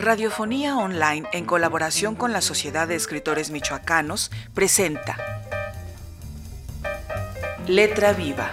Radiofonía 0.00 0.78
Online, 0.78 1.28
en 1.32 1.44
colaboración 1.44 2.14
con 2.14 2.32
la 2.32 2.40
Sociedad 2.40 2.88
de 2.88 2.94
Escritores 2.94 3.50
Michoacanos, 3.50 4.30
presenta 4.54 5.18
Letra 7.66 8.14
Viva, 8.14 8.48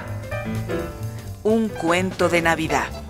un 1.44 1.70
cuento 1.70 2.28
de 2.28 2.42
Navidad. 2.42 3.07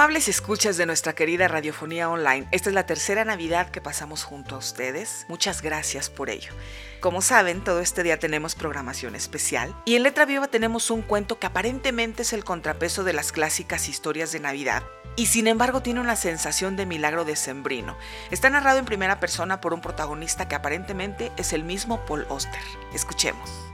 Amables 0.00 0.28
escuchas 0.28 0.78
de 0.78 0.86
nuestra 0.86 1.12
querida 1.12 1.46
radiofonía 1.46 2.08
online, 2.08 2.48
esta 2.52 2.70
es 2.70 2.74
la 2.74 2.86
tercera 2.86 3.26
Navidad 3.26 3.70
que 3.70 3.82
pasamos 3.82 4.24
junto 4.24 4.54
a 4.54 4.58
ustedes. 4.58 5.26
Muchas 5.28 5.60
gracias 5.60 6.08
por 6.08 6.30
ello. 6.30 6.54
Como 7.00 7.20
saben, 7.20 7.62
todo 7.62 7.80
este 7.80 8.02
día 8.02 8.18
tenemos 8.18 8.54
programación 8.54 9.14
especial 9.14 9.76
y 9.84 9.96
en 9.96 10.04
Letra 10.04 10.24
Viva 10.24 10.48
tenemos 10.48 10.90
un 10.90 11.02
cuento 11.02 11.38
que 11.38 11.46
aparentemente 11.46 12.22
es 12.22 12.32
el 12.32 12.44
contrapeso 12.44 13.04
de 13.04 13.12
las 13.12 13.30
clásicas 13.30 13.90
historias 13.90 14.32
de 14.32 14.40
Navidad 14.40 14.84
y 15.16 15.26
sin 15.26 15.46
embargo 15.46 15.82
tiene 15.82 16.00
una 16.00 16.16
sensación 16.16 16.76
de 16.76 16.86
milagro 16.86 17.26
decembrino. 17.26 17.98
Está 18.30 18.48
narrado 18.48 18.78
en 18.78 18.86
primera 18.86 19.20
persona 19.20 19.60
por 19.60 19.74
un 19.74 19.82
protagonista 19.82 20.48
que 20.48 20.54
aparentemente 20.54 21.30
es 21.36 21.52
el 21.52 21.62
mismo 21.62 22.06
Paul 22.06 22.24
Oster. 22.30 22.62
Escuchemos. 22.94 23.69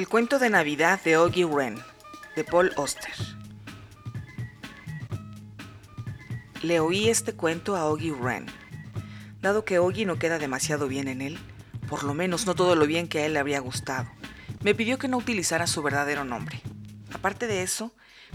El 0.00 0.08
cuento 0.08 0.38
de 0.38 0.48
Navidad 0.48 0.98
de 1.02 1.18
Oggy 1.18 1.44
Wren, 1.44 1.78
de 2.34 2.42
Paul 2.42 2.72
Oster. 2.76 3.12
Le 6.62 6.80
oí 6.80 7.10
este 7.10 7.34
cuento 7.34 7.76
a 7.76 7.84
Oggy 7.84 8.10
Wren. 8.10 8.46
Dado 9.42 9.66
que 9.66 9.78
Oggy 9.78 10.06
no 10.06 10.18
queda 10.18 10.38
demasiado 10.38 10.88
bien 10.88 11.06
en 11.06 11.20
él, 11.20 11.38
por 11.86 12.02
lo 12.04 12.14
menos 12.14 12.46
no 12.46 12.54
todo 12.54 12.76
lo 12.76 12.86
bien 12.86 13.08
que 13.08 13.18
a 13.18 13.26
él 13.26 13.34
le 13.34 13.40
habría 13.40 13.60
gustado, 13.60 14.10
me 14.62 14.74
pidió 14.74 14.98
que 14.98 15.06
no 15.06 15.18
utilizara 15.18 15.66
su 15.66 15.82
verdadero 15.82 16.24
nombre. 16.24 16.62
Aparte 17.12 17.46
de 17.46 17.62
eso, 17.62 17.92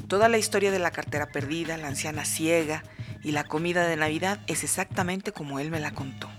toda 0.07 0.29
la 0.29 0.37
historia 0.37 0.69
de 0.69 0.77
la 0.77 0.91
cartera 0.91 1.31
perdida, 1.31 1.77
la 1.77 1.87
anciana 1.87 2.25
ciega 2.25 2.83
y 3.23 3.31
la 3.31 3.43
comida 3.43 3.87
de 3.87 3.95
Navidad 3.95 4.39
es 4.45 4.63
exactamente 4.63 5.31
como 5.31 5.59
él 5.59 5.71
me 5.71 5.79
la 5.79 5.95
contó. 5.95 6.29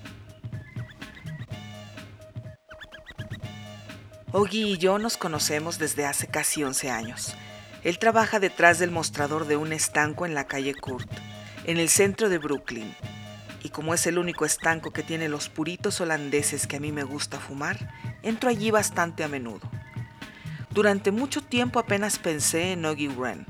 Oggy 4.32 4.72
y 4.72 4.78
yo 4.78 4.98
nos 4.98 5.16
conocemos 5.16 5.78
desde 5.78 6.05
hace 6.05 6.27
casi 6.27 6.64
11 6.64 6.91
años. 6.91 7.36
Él 7.84 8.00
trabaja 8.00 8.41
detrás 8.41 8.80
del 8.80 8.91
mostrador 8.91 9.46
de 9.46 9.56
un 9.56 9.72
estanco 9.72 10.27
en 10.27 10.34
la 10.34 10.48
calle 10.48 10.74
Kurt, 10.74 11.08
en 11.64 11.78
el 11.78 11.88
centro 11.88 12.28
de 12.28 12.38
Brooklyn. 12.38 12.92
Y 13.62 13.68
como 13.68 13.94
es 13.94 14.05
el 14.08 14.18
único 14.18 14.44
estanco 14.44 14.92
que 14.92 15.05
tiene 15.05 15.28
los 15.28 15.48
puritos 15.48 16.00
holandeses 16.00 16.66
que 16.66 16.77
a 16.77 16.80
mí 16.80 16.91
me 16.91 17.05
gusta 17.05 17.38
fumar, 17.38 17.94
entro 18.24 18.50
allí 18.50 18.72
bastante 18.72 19.22
a 19.22 19.28
menudo. 19.28 19.70
Durante 20.70 21.12
mucho 21.12 21.40
tiempo 21.40 21.78
apenas 21.78 22.18
pensé 22.18 22.72
en 22.72 22.84
Oggy 22.84 23.06
Wren. 23.06 23.46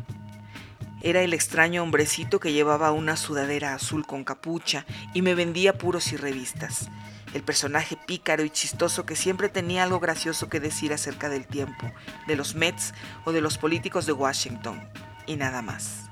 Era 1.01 1.23
el 1.23 1.33
extraño 1.33 1.83
hombrecito 1.83 2.39
que 2.39 2.53
llevaba 2.53 2.93
una 2.93 3.17
sudadera 3.17 3.75
azul 3.75 4.07
con 4.07 4.25
capucha 4.25 4.85
y 5.15 5.23
me 5.23 5.35
vendía 5.35 5.79
puros 5.79 6.13
y 6.13 6.19
revistas 6.19 6.91
el 7.35 7.43
personaje 7.43 7.97
pícaro 8.07 8.45
y 8.45 8.51
chistoso 8.51 9.05
que 9.07 9.17
siempre 9.17 9.49
tenía 9.49 9.83
algo 9.83 10.01
gracioso 10.01 10.49
que 10.49 10.61
decir 10.61 10.93
acerca 10.93 11.29
del 11.29 11.47
tiempo, 11.47 11.93
de 12.27 12.37
los 12.37 12.55
Mets 12.55 12.95
o 13.25 13.33
de 13.33 13.41
los 13.41 13.59
políticos 13.59 14.07
de 14.07 14.13
Washington, 14.13 14.89
y 15.27 15.37
nada 15.37 15.63
más. 15.63 16.11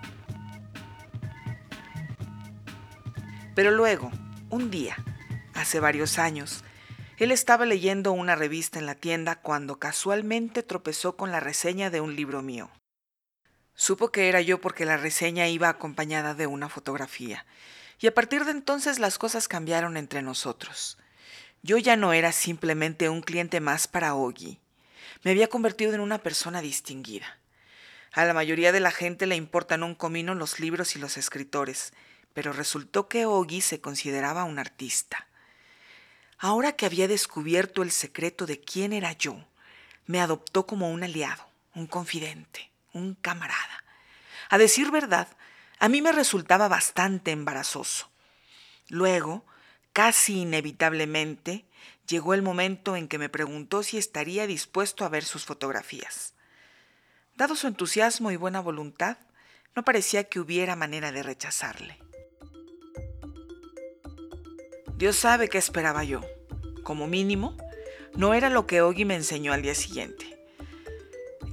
Pero 3.54 3.70
luego, 3.70 4.10
un 4.50 4.70
día, 4.70 4.96
hace 5.54 5.80
varios 5.80 6.18
años, 6.18 6.64
él 7.18 7.30
estaba 7.30 7.64
leyendo 7.64 8.12
una 8.12 8.34
revista 8.34 8.80
en 8.80 8.86
la 8.86 8.96
tienda 8.96 9.36
cuando 9.36 9.78
casualmente 9.78 10.64
tropezó 10.64 11.16
con 11.16 11.30
la 11.30 11.38
reseña 11.38 11.90
de 11.90 12.00
un 12.00 12.16
libro 12.16 12.42
mío. 12.42 12.70
Supo 13.74 14.10
que 14.10 14.28
era 14.28 14.40
yo 14.40 14.60
porque 14.60 14.84
la 14.84 14.96
reseña 14.96 15.48
iba 15.48 15.68
acompañada 15.68 16.34
de 16.34 16.48
una 16.48 16.68
fotografía, 16.68 17.46
y 18.00 18.08
a 18.08 18.14
partir 18.14 18.44
de 18.44 18.50
entonces 18.50 18.98
las 18.98 19.18
cosas 19.18 19.46
cambiaron 19.46 19.96
entre 19.96 20.22
nosotros. 20.22 20.98
Yo 21.64 21.78
ya 21.78 21.96
no 21.96 22.12
era 22.12 22.30
simplemente 22.30 23.08
un 23.08 23.22
cliente 23.22 23.58
más 23.58 23.88
para 23.88 24.14
Oggy. 24.14 24.60
Me 25.22 25.30
había 25.30 25.48
convertido 25.48 25.94
en 25.94 26.00
una 26.00 26.18
persona 26.18 26.60
distinguida. 26.60 27.38
A 28.12 28.26
la 28.26 28.34
mayoría 28.34 28.70
de 28.70 28.80
la 28.80 28.90
gente 28.90 29.24
le 29.26 29.34
importan 29.34 29.82
un 29.82 29.94
comino 29.94 30.34
los 30.34 30.60
libros 30.60 30.94
y 30.94 30.98
los 30.98 31.16
escritores, 31.16 31.94
pero 32.34 32.52
resultó 32.52 33.08
que 33.08 33.24
Oggy 33.24 33.62
se 33.62 33.80
consideraba 33.80 34.44
un 34.44 34.58
artista. 34.58 35.26
Ahora 36.36 36.72
que 36.72 36.84
había 36.84 37.08
descubierto 37.08 37.82
el 37.82 37.92
secreto 37.92 38.44
de 38.44 38.60
quién 38.60 38.92
era 38.92 39.12
yo, 39.12 39.42
me 40.04 40.20
adoptó 40.20 40.66
como 40.66 40.90
un 40.90 41.02
aliado, 41.02 41.48
un 41.74 41.86
confidente, 41.86 42.70
un 42.92 43.14
camarada. 43.14 43.84
A 44.50 44.58
decir 44.58 44.90
verdad, 44.90 45.28
a 45.78 45.88
mí 45.88 46.02
me 46.02 46.12
resultaba 46.12 46.68
bastante 46.68 47.30
embarazoso. 47.30 48.10
Luego, 48.88 49.46
Casi 49.94 50.40
inevitablemente 50.40 51.66
llegó 52.08 52.34
el 52.34 52.42
momento 52.42 52.96
en 52.96 53.06
que 53.06 53.16
me 53.16 53.28
preguntó 53.28 53.84
si 53.84 53.96
estaría 53.96 54.48
dispuesto 54.48 55.04
a 55.04 55.08
ver 55.08 55.22
sus 55.24 55.44
fotografías. 55.44 56.34
Dado 57.36 57.54
su 57.54 57.68
entusiasmo 57.68 58.32
y 58.32 58.36
buena 58.36 58.58
voluntad, 58.58 59.18
no 59.76 59.84
parecía 59.84 60.24
que 60.24 60.40
hubiera 60.40 60.74
manera 60.74 61.12
de 61.12 61.22
rechazarle. 61.22 61.96
Dios 64.96 65.14
sabe 65.14 65.48
qué 65.48 65.58
esperaba 65.58 66.02
yo. 66.02 66.22
Como 66.82 67.06
mínimo, 67.06 67.56
no 68.16 68.34
era 68.34 68.50
lo 68.50 68.66
que 68.66 68.82
Oggy 68.82 69.04
me 69.04 69.14
enseñó 69.14 69.52
al 69.52 69.62
día 69.62 69.76
siguiente. 69.76 70.44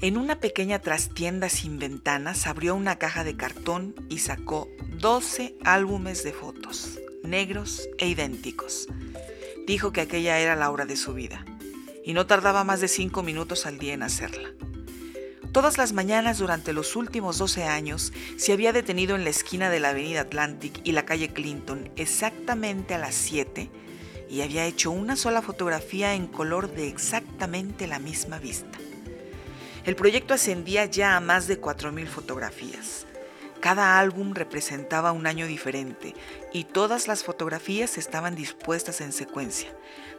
En 0.01 0.18
una 0.18 0.40
pequeña 0.40 0.80
trastienda 0.80 1.47
sin 1.47 1.78
ventanas 1.78 2.47
abrió 2.47 2.74
una 2.74 2.97
caja 2.97 3.24
de 3.24 3.38
cartón 3.38 3.94
y 4.09 4.18
sacó 4.18 4.68
12 4.97 5.57
álbumes 5.63 6.24
de 6.24 6.34
fotos 6.34 6.97
negros 7.24 7.90
e 7.98 8.08
idénticos. 8.08 8.88
Dijo 9.68 9.92
que 9.92 10.02
aquella 10.02 10.40
era 10.40 10.56
la 10.56 10.70
hora 10.72 10.86
de 10.86 10.96
su 10.96 11.14
vida, 11.14 11.46
y 12.04 12.14
no 12.14 12.26
tardaba 12.28 12.64
más 12.64 12.82
de 12.82 12.88
cinco 12.88 13.24
minutos 13.24 13.66
al 13.66 13.78
día 13.78 13.94
en 13.94 14.04
hacerla. 14.04 14.50
Todas 15.52 15.78
las 15.78 15.92
mañanas 15.92 16.38
durante 16.38 16.72
los 16.72 16.96
últimos 16.96 17.38
12 17.38 17.66
años 17.66 18.14
se 18.38 18.54
había 18.54 18.72
detenido 18.72 19.16
en 19.18 19.26
la 19.26 19.31
esquina 19.31 19.70
de 19.70 19.81
la 19.81 19.90
Avenida 19.90 20.22
Atlantic 20.22 20.80
y 20.86 20.94
la 20.94 21.04
calle 21.04 21.34
Clinton 21.34 21.92
exactamente 21.98 22.94
a 22.94 22.98
las 22.98 23.16
7 23.16 23.70
y 24.30 24.42
había 24.42 24.66
hecho 24.66 24.92
una 24.92 25.18
sola 25.18 25.42
fotografía 25.42 26.14
en 26.14 26.28
color 26.28 26.72
de 26.72 26.88
exactamente 26.88 27.86
la 27.86 28.00
misma 28.00 28.40
vista. 28.40 28.80
El 29.84 29.98
proyecto 29.98 30.34
ascendía 30.34 30.86
ya 30.86 31.18
a 31.18 31.20
más 31.20 31.48
de 31.48 31.60
4.000 31.60 32.08
fotografías. 32.08 33.06
Cada 33.62 34.00
álbum 34.00 34.34
representaba 34.34 35.12
un 35.12 35.28
año 35.28 35.46
diferente 35.46 36.16
y 36.52 36.64
todas 36.64 37.08
las 37.08 37.24
fotografías 37.24 38.00
estaban 38.00 38.34
dispuestas 38.34 39.02
en 39.02 39.14
secuencia, 39.14 39.72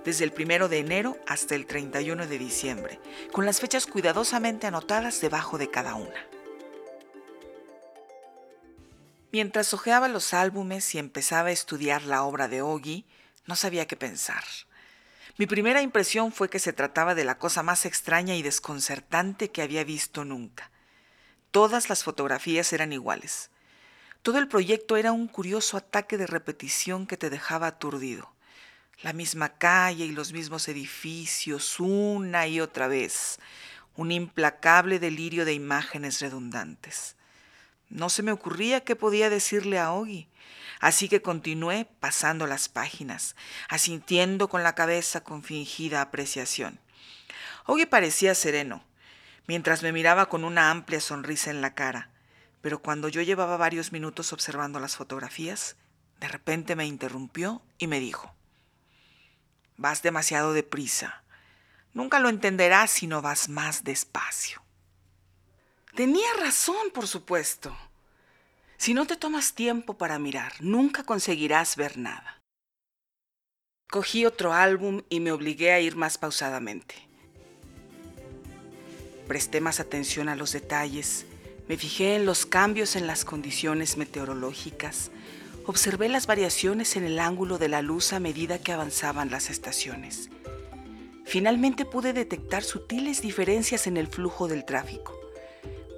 desde 0.05 0.23
el 0.23 0.33
primero 0.33 0.69
de 0.69 0.79
enero 0.79 1.19
hasta 1.27 1.57
el 1.57 1.67
31 1.67 2.29
de 2.29 2.39
diciembre, 2.39 3.01
con 3.33 3.45
las 3.45 3.59
fechas 3.59 3.87
cuidadosamente 3.87 4.69
anotadas 4.69 5.21
debajo 5.21 5.59
de 5.59 5.69
cada 5.69 5.97
una. 5.97 6.25
Mientras 9.33 9.75
hojeaba 9.75 10.07
los 10.07 10.35
álbumes 10.35 10.95
y 10.95 10.99
empezaba 10.99 11.49
a 11.49 11.53
estudiar 11.53 12.03
la 12.03 12.23
obra 12.23 12.47
de 12.47 12.63
Oggy, 12.63 13.07
no 13.47 13.57
sabía 13.57 13.89
qué 13.89 13.97
pensar. 13.97 14.45
Mi 15.37 15.47
primera 15.47 15.83
impresión 15.83 16.31
fue 16.31 16.49
que 16.49 16.61
se 16.61 16.73
trataba 16.73 17.17
de 17.17 17.25
la 17.25 17.38
cosa 17.38 17.65
más 17.65 17.87
extraña 17.87 18.37
y 18.37 18.43
desconcertante 18.43 19.50
que 19.50 19.62
había 19.62 19.83
visto 19.83 20.25
nunca. 20.25 20.72
Todas 21.52 21.90
las 21.90 22.02
fotografías 22.02 22.72
eran 22.72 22.94
iguales. 22.94 23.50
Todo 24.22 24.38
el 24.38 24.49
proyecto 24.49 24.96
era 24.96 25.12
un 25.12 25.28
curioso 25.28 25.76
ataque 25.76 26.16
de 26.16 26.26
repetición 26.26 27.06
que 27.06 27.19
te 27.19 27.28
dejaba 27.28 27.66
aturdido. 27.66 28.32
La 29.02 29.12
misma 29.12 29.50
calle 29.50 30.06
y 30.06 30.12
los 30.12 30.32
mismos 30.32 30.66
edificios, 30.69 31.78
una 31.78 32.46
y 32.46 32.58
otra 32.58 32.88
vez. 32.88 33.38
Un 33.96 34.12
implacable 34.12 34.99
delirio 34.99 35.44
de 35.44 35.52
imágenes 35.52 36.22
redundantes. 36.22 37.16
No 37.90 38.08
se 38.08 38.22
me 38.22 38.32
ocurría 38.32 38.82
qué 38.82 38.96
podía 38.96 39.28
decirle 39.28 39.78
a 39.78 39.93
Oggy, 39.93 40.28
así 40.81 41.10
que 41.10 41.20
continué 41.20 41.87
pasando 42.00 42.46
las 42.46 42.70
páginas, 42.70 43.37
asintiendo 43.69 44.49
con 44.49 44.62
la 44.62 44.75
cabeza 44.75 45.22
con 45.22 45.43
fingida 45.43 46.00
apreciación. 46.00 46.81
Oggy 47.66 47.84
parecía 47.84 48.34
sereno, 48.34 48.82
mientras 49.47 49.83
me 49.83 49.93
miraba 49.93 50.29
con 50.29 50.44
una 50.44 50.71
amplia 50.71 51.00
sonrisa 51.00 51.50
en 51.50 51.61
la 51.61 51.75
cara, 51.75 52.11
pero 52.61 52.81
cuando 52.81 53.09
yo 53.09 53.23
llevaba 53.23 53.56
varios 53.56 53.93
minutos 53.93 54.33
observando 54.33 54.79
las 54.81 54.97
fotografías, 54.97 55.77
de 56.21 56.29
repente 56.29 56.77
me 56.77 56.87
interrumpió 56.87 57.62
y 57.79 57.89
me 57.89 58.00
dijo, 58.00 58.35
Vas 59.77 60.03
demasiado 60.03 60.53
deprisa. 60.53 61.25
Nunca 61.93 62.21
lo 62.21 62.29
entenderás 62.29 62.91
si 62.91 63.06
no 63.06 63.21
vas 63.21 63.49
más 63.49 63.85
despacio. 63.85 64.62
Tenía 65.95 66.29
razón, 66.38 66.91
por 66.95 67.09
supuesto. 67.09 67.77
Si 68.77 68.95
no 68.95 69.06
te 69.06 69.17
tomas 69.17 69.55
tiempo 69.55 69.99
para 69.99 70.19
mirar, 70.19 70.53
nunca 70.61 71.05
conseguirás 71.05 71.77
ver 71.77 71.99
nada. 71.99 72.41
Cogí 73.91 74.25
otro 74.25 74.53
álbum 74.53 75.03
y 75.11 75.21
me 75.21 75.33
obligué 75.33 75.73
a 75.73 75.81
ir 75.81 75.97
más 75.97 76.17
pausadamente. 76.17 76.95
Presté 79.27 79.61
más 79.61 79.81
atención 79.81 80.29
a 80.29 80.37
los 80.37 80.53
detalles, 80.53 81.27
me 81.69 81.77
fijé 81.77 82.17
en 82.17 82.27
los 82.27 82.45
cambios 82.45 82.97
en 82.97 83.07
las 83.07 83.25
condiciones 83.25 83.97
meteorológicas, 83.97 85.11
observé 85.67 86.09
las 86.09 86.27
variaciones 86.27 86.97
en 86.97 87.05
el 87.05 87.19
ángulo 87.19 87.59
de 87.59 87.69
la 87.69 87.83
luz 87.83 88.13
a 88.13 88.21
medida 88.21 88.59
que 88.59 88.73
avanzaban 88.73 89.31
las 89.31 89.49
estaciones. 89.49 90.29
Finalmente 91.25 91.85
pude 91.85 92.13
detectar 92.13 92.63
sutiles 92.63 93.23
diferencias 93.23 93.87
en 93.87 93.97
el 93.97 94.09
flujo 94.09 94.49
del 94.49 94.65
tráfico, 94.65 95.19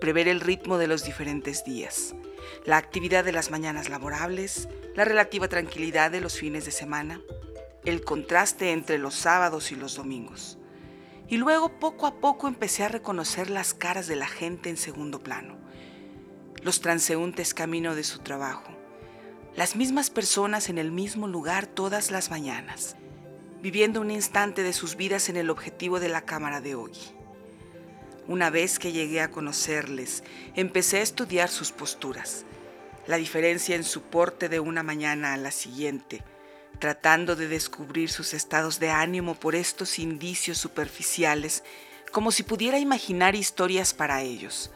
prever 0.01 0.29
el 0.29 0.41
ritmo 0.41 0.77
de 0.77 0.87
los 0.87 1.05
diferentes 1.05 1.65
días, 1.65 2.15
la 2.67 2.77
actividad 2.77 3.25
de 3.25 3.33
las 3.33 3.51
mañanas 3.51 3.89
laborables, 3.89 4.69
la 4.95 5.05
relativa 5.05 5.49
tranquilidad 5.49 6.11
de 6.11 6.21
los 6.21 6.39
fines 6.39 6.67
de 6.67 6.71
semana, 6.71 7.21
el 7.85 8.05
contraste 8.05 8.73
entre 8.73 8.99
los 8.99 9.15
sábados 9.15 9.73
y 9.73 9.77
los 9.77 9.97
domingos. 9.97 10.59
Y 11.29 11.39
luego 11.39 11.79
poco 11.79 12.07
a 12.07 12.21
poco 12.21 12.49
empecé 12.49 12.85
a 12.85 12.89
reconocer 12.89 13.49
las 13.49 13.73
caras 13.73 14.07
de 14.07 14.17
la 14.17 14.27
gente 14.27 14.69
en 14.69 14.77
segundo 14.77 15.21
plano, 15.21 15.57
los 16.63 16.81
transeúntes 16.81 17.55
camino 17.55 17.95
de 17.95 18.05
su 18.05 18.19
trabajo, 18.19 18.71
las 19.57 19.75
mismas 19.75 20.11
personas 20.11 20.69
en 20.69 20.79
el 20.79 20.93
mismo 20.93 21.27
lugar 21.27 21.67
todas 21.67 22.11
las 22.11 22.31
mañanas, 22.31 22.97
viviendo 23.63 24.03
un 24.03 24.11
instante 24.11 24.63
de 24.63 24.75
sus 24.75 24.97
vidas 24.97 25.31
en 25.31 25.39
el 25.39 25.49
objetivo 25.49 25.99
de 25.99 26.11
la 26.11 26.23
cámara 26.23 26.61
de 26.61 26.75
Ogi. 26.75 27.15
Una 28.27 28.51
vez 28.51 28.79
que 28.79 28.93
llegué 28.93 29.21
a 29.21 29.31
conocerles, 29.31 30.25
empecé 30.55 30.99
a 30.99 31.03
estudiar 31.03 31.49
sus 31.49 31.73
posturas, 31.73 32.45
la 33.07 33.17
diferencia 33.17 33.77
en 33.77 33.85
su 33.85 34.03
porte 34.03 34.49
de 34.51 34.61
una 34.61 34.83
mañana 34.83 35.33
a 35.33 35.37
la 35.39 35.51
siguiente, 35.51 36.23
tratando 36.79 37.37
de 37.37 37.49
descubrir 37.49 38.11
sus 38.11 38.35
estados 38.35 38.79
de 38.79 38.91
ánimo 38.91 39.35
por 39.35 39.55
estos 39.55 39.99
indicios 39.99 40.59
superficiales, 40.59 41.65
como 42.13 42.31
si 42.31 42.43
pudiera 42.43 42.79
imaginar 42.79 43.35
historias 43.35 43.95
para 43.95 44.23
ellos, 44.23 44.71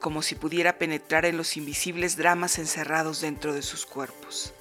como 0.00 0.22
si 0.22 0.34
pudiera 0.34 0.78
penetrar 0.78 1.24
en 1.24 1.36
los 1.36 1.56
invisibles 1.56 2.16
dramas 2.16 2.58
encerrados 2.58 3.20
dentro 3.20 3.52
de 3.52 3.62
sus 3.62 3.86
cuerpos. 3.86 4.52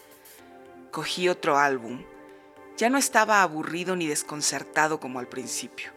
Cogí 0.91 1.27
otro 1.27 1.57
álbum. 1.57 2.03
Ya 2.77 2.89
no 2.89 2.97
estaba 2.97 3.41
aburrido 3.41 3.95
ni 3.95 4.07
desconcertado 4.07 4.99
como 4.99 5.19
al 5.19 5.27
principio. 5.27 5.91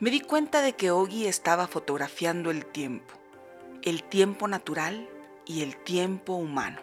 Me 0.00 0.10
di 0.10 0.20
cuenta 0.20 0.62
de 0.62 0.74
que 0.74 0.90
Ogi 0.90 1.26
estaba 1.26 1.66
fotografiando 1.66 2.50
el 2.50 2.64
tiempo, 2.64 3.14
el 3.82 4.02
tiempo 4.04 4.48
natural 4.48 5.08
y 5.44 5.62
el 5.62 5.76
tiempo 5.76 6.34
humano 6.34 6.80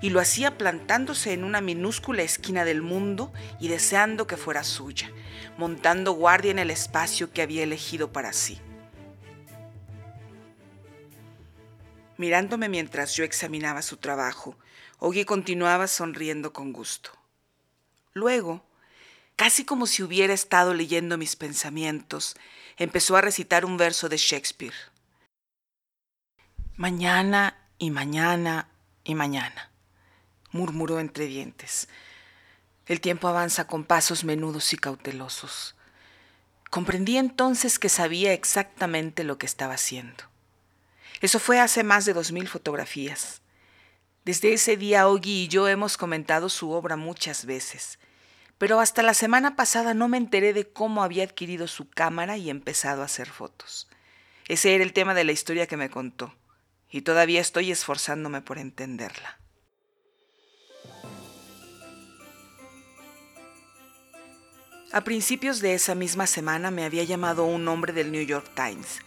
y 0.00 0.10
lo 0.10 0.20
hacía 0.20 0.56
plantándose 0.56 1.32
en 1.32 1.44
una 1.44 1.60
minúscula 1.60 2.22
esquina 2.22 2.64
del 2.64 2.82
mundo 2.82 3.32
y 3.58 3.68
deseando 3.68 4.26
que 4.26 4.36
fuera 4.36 4.64
suya, 4.64 5.10
montando 5.56 6.12
guardia 6.12 6.50
en 6.50 6.58
el 6.58 6.70
espacio 6.70 7.32
que 7.32 7.42
había 7.42 7.64
elegido 7.64 8.12
para 8.12 8.32
sí. 8.32 8.60
Mirándome 12.16 12.68
mientras 12.68 13.14
yo 13.14 13.24
examinaba 13.24 13.82
su 13.82 13.96
trabajo, 13.96 14.56
Ogi 14.98 15.24
continuaba 15.24 15.86
sonriendo 15.86 16.52
con 16.52 16.72
gusto. 16.72 17.10
Luego, 18.12 18.64
casi 19.36 19.64
como 19.64 19.86
si 19.86 20.02
hubiera 20.02 20.34
estado 20.34 20.74
leyendo 20.74 21.16
mis 21.16 21.36
pensamientos, 21.36 22.34
empezó 22.76 23.16
a 23.16 23.20
recitar 23.20 23.64
un 23.64 23.76
verso 23.76 24.08
de 24.08 24.16
Shakespeare. 24.16 24.74
Mañana 26.76 27.56
y 27.78 27.90
mañana 27.90 28.68
y 29.04 29.14
mañana 29.14 29.70
murmuró 30.50 31.00
entre 31.00 31.26
dientes. 31.26 31.88
El 32.86 33.00
tiempo 33.00 33.28
avanza 33.28 33.66
con 33.66 33.84
pasos 33.84 34.24
menudos 34.24 34.72
y 34.72 34.76
cautelosos. 34.76 35.76
Comprendí 36.70 37.16
entonces 37.16 37.78
que 37.78 37.88
sabía 37.88 38.32
exactamente 38.32 39.24
lo 39.24 39.38
que 39.38 39.46
estaba 39.46 39.74
haciendo. 39.74 40.24
Eso 41.20 41.38
fue 41.38 41.60
hace 41.60 41.82
más 41.82 42.04
de 42.04 42.12
dos 42.12 42.32
mil 42.32 42.48
fotografías. 42.48 43.42
Desde 44.24 44.52
ese 44.52 44.76
día 44.76 45.08
Ogi 45.08 45.44
y 45.44 45.48
yo 45.48 45.68
hemos 45.68 45.96
comentado 45.96 46.48
su 46.48 46.70
obra 46.70 46.96
muchas 46.96 47.46
veces, 47.46 47.98
pero 48.58 48.80
hasta 48.80 49.02
la 49.02 49.14
semana 49.14 49.56
pasada 49.56 49.94
no 49.94 50.08
me 50.08 50.18
enteré 50.18 50.52
de 50.52 50.68
cómo 50.68 51.02
había 51.02 51.24
adquirido 51.24 51.66
su 51.66 51.88
cámara 51.88 52.36
y 52.36 52.50
empezado 52.50 53.02
a 53.02 53.06
hacer 53.06 53.28
fotos. 53.28 53.88
Ese 54.46 54.74
era 54.74 54.84
el 54.84 54.92
tema 54.92 55.14
de 55.14 55.24
la 55.24 55.32
historia 55.32 55.66
que 55.66 55.76
me 55.76 55.90
contó, 55.90 56.34
y 56.90 57.02
todavía 57.02 57.40
estoy 57.40 57.70
esforzándome 57.70 58.42
por 58.42 58.58
entenderla. 58.58 59.38
A 64.90 65.02
principios 65.02 65.60
de 65.60 65.74
esa 65.74 65.94
misma 65.94 66.26
semana 66.26 66.70
me 66.70 66.82
había 66.82 67.04
llamado 67.04 67.44
un 67.44 67.68
hombre 67.68 67.92
del 67.92 68.10
New 68.10 68.22
York 68.22 68.50
Times 68.54 69.00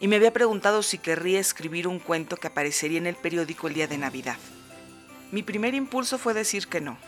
y 0.00 0.08
me 0.08 0.16
había 0.16 0.32
preguntado 0.32 0.82
si 0.82 0.98
querría 0.98 1.38
escribir 1.38 1.86
un 1.86 2.00
cuento 2.00 2.36
que 2.36 2.48
aparecería 2.48 2.98
en 2.98 3.06
el 3.06 3.14
periódico 3.14 3.68
el 3.68 3.74
día 3.74 3.86
de 3.86 3.98
Navidad. 3.98 4.36
Mi 5.30 5.44
primer 5.44 5.74
impulso 5.74 6.18
fue 6.18 6.34
decir 6.34 6.66
que 6.66 6.80
no, 6.80 6.98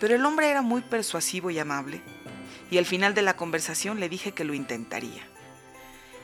pero 0.00 0.14
el 0.14 0.24
hombre 0.24 0.48
era 0.48 0.62
muy 0.62 0.80
persuasivo 0.80 1.50
y 1.50 1.58
amable, 1.58 2.00
y 2.70 2.78
al 2.78 2.86
final 2.86 3.12
de 3.12 3.20
la 3.20 3.36
conversación 3.36 4.00
le 4.00 4.08
dije 4.08 4.32
que 4.32 4.44
lo 4.44 4.54
intentaría. 4.54 5.28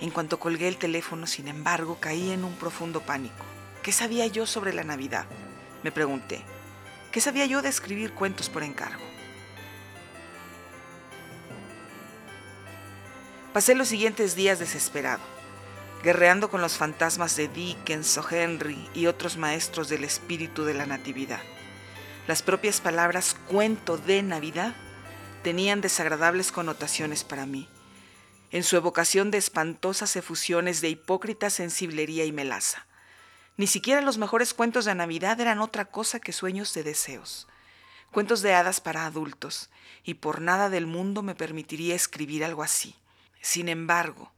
En 0.01 0.11
cuanto 0.11 0.41
colgué 0.41 0.67
el 0.67 0.79
teléfono, 0.79 1.27
sin 1.27 1.49
embargo, 1.49 1.99
caí 2.01 2.31
en 2.31 2.43
un 2.43 2.55
profundo 2.55 3.03
pánico. 3.03 3.45
¿Qué 3.83 3.93
sabía 3.93 4.27
yo 4.29 4.47
sobre 4.47 4.73
la 4.73 4.83
Navidad? 4.83 5.27
Me 5.83 5.93
pregunté. 5.93 6.41
¿Qué 7.13 7.21
sabía 7.21 7.45
yo 7.45 7.61
de 7.61 7.69
escribir 7.69 8.15
cuentos 8.15 8.49
por 8.49 8.63
encargo? 8.63 9.08
Pasé 13.59 13.75
los 13.75 13.89
siguientes 13.89 14.37
días 14.37 14.61
desesperado, 14.61 15.25
guerreando 16.05 16.49
con 16.49 16.61
los 16.61 16.77
fantasmas 16.77 17.35
de 17.35 17.49
Dickens 17.49 18.17
o 18.17 18.25
Henry 18.31 18.89
y 18.95 19.07
otros 19.07 19.37
maestros 19.37 19.89
del 19.89 20.05
espíritu 20.05 20.63
de 20.63 20.75
la 20.75 20.87
Natividad. 20.87 21.41
Las 22.29 22.41
propias 22.41 22.81
palabras 22.81 23.35
cuento 23.49 23.99
de 23.99 24.23
Navidad 24.23 24.77
tenían 25.43 25.81
desagradables 25.81 26.53
connotaciones 26.53 27.25
para 27.25 27.47
mí, 27.47 27.69
en 28.53 28.63
su 28.63 28.77
evocación 28.77 29.33
de 29.33 29.39
espantosas 29.39 30.15
efusiones 30.15 30.81
de 30.81 30.91
hipócrita 30.91 31.51
sensiblería 31.51 32.27
y 32.27 32.31
melaza. 32.31 32.87
Ni 33.57 33.67
siquiera 33.67 34.03
los 34.03 34.19
mejores 34.19 34.55
cuentos 34.55 34.85
de 34.85 34.95
Navidad 34.95 35.41
eran 35.41 35.59
otra 35.59 35.87
cosa 35.87 36.21
que 36.21 36.33
sueños 36.33 36.75
de 36.75 36.85
deseos, 36.85 37.49
cuentos 38.13 38.41
de 38.41 38.55
hadas 38.55 38.81
para 38.81 39.05
adultos, 39.05 39.69
y 40.05 40.15
por 40.15 40.41
nada 40.41 40.71
del 40.71 40.87
mundo 40.87 41.25
me 41.25 41.35
permitiría 41.35 41.97
escribir 41.97 42.45
algo 42.45 42.63
así. 42.63 42.95
Sin 43.41 43.69
embargo, 43.69 44.33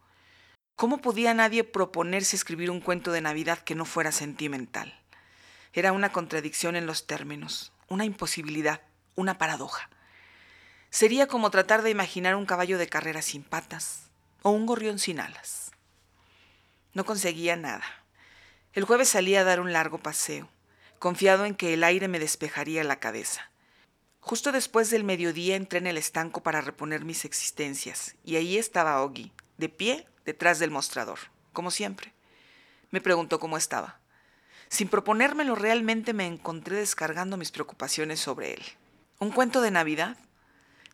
¿cómo 0.77 0.99
podía 0.99 1.35
nadie 1.35 1.65
proponerse 1.65 2.37
escribir 2.37 2.71
un 2.71 2.81
cuento 2.81 3.13
de 3.13 3.21
Navidad 3.21 3.59
que 3.59 3.75
no 3.75 3.85
fuera 3.85 4.13
sentimental? 4.13 4.99
Era 5.73 5.93
una 5.93 6.13
contradicción 6.13 6.77
en 6.77 6.87
los 6.87 7.07
términos, 7.07 7.73
una 7.89 8.05
imposibilidad, 8.05 8.81
una 9.15 9.39
paradoja. 9.39 9.89
Sería 10.91 11.29
como 11.29 11.51
tratar 11.51 11.83
de 11.83 11.91
imaginar 11.91 12.35
un 12.35 12.47
caballo 12.47 12.79
de 12.79 12.89
carrera 12.89 13.23
sin 13.23 13.43
patas 13.45 14.11
o 14.43 14.51
un 14.51 14.67
gorrión 14.67 14.99
sin 14.99 15.21
alas. 15.21 15.71
No 16.93 17.05
conseguía 17.05 17.55
nada. 17.55 17.85
El 18.73 18.85
jueves 18.85 19.09
salí 19.09 19.37
a 19.37 19.45
dar 19.45 19.61
un 19.61 19.73
largo 19.73 19.99
paseo, 19.99 20.49
confiado 20.99 21.45
en 21.45 21.55
que 21.55 21.75
el 21.75 21.85
aire 21.85 22.09
me 22.09 22.19
despejaría 22.19 22.83
la 22.83 22.99
cabeza. 22.99 23.51
Justo 24.21 24.53
después 24.53 24.91
del 24.91 25.03
mediodía 25.03 25.57
entré 25.57 25.79
en 25.79 25.87
el 25.87 25.97
estanco 25.97 26.43
para 26.43 26.61
reponer 26.61 27.05
mis 27.05 27.25
existencias, 27.25 28.17
y 28.25 28.37
ahí 28.37 28.59
estaba 28.59 29.03
Ogi, 29.03 29.33
de 29.57 29.69
pie 29.69 30.07
detrás 30.25 30.59
del 30.59 30.71
mostrador, 30.71 31.19
como 31.53 31.71
siempre. 31.71 32.13
Me 32.91 33.01
preguntó 33.01 33.41
cómo 33.41 33.57
estaba. 33.57 33.99
Sin 34.69 34.89
proponérmelo 34.89 35.55
realmente 35.55 36.13
me 36.13 36.27
encontré 36.27 36.77
descargando 36.77 37.37
mis 37.37 37.51
preocupaciones 37.51 38.21
sobre 38.21 38.55
él. 38.55 38.63
¿Un 39.19 39.31
cuento 39.31 39.61
de 39.61 39.71
Navidad? 39.71 40.17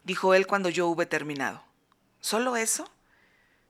dijo 0.05 0.35
él 0.35 0.47
cuando 0.47 0.69
yo 0.69 0.87
hube 0.89 1.05
terminado. 1.05 1.63
¿Solo 2.21 2.57
eso? 2.57 2.91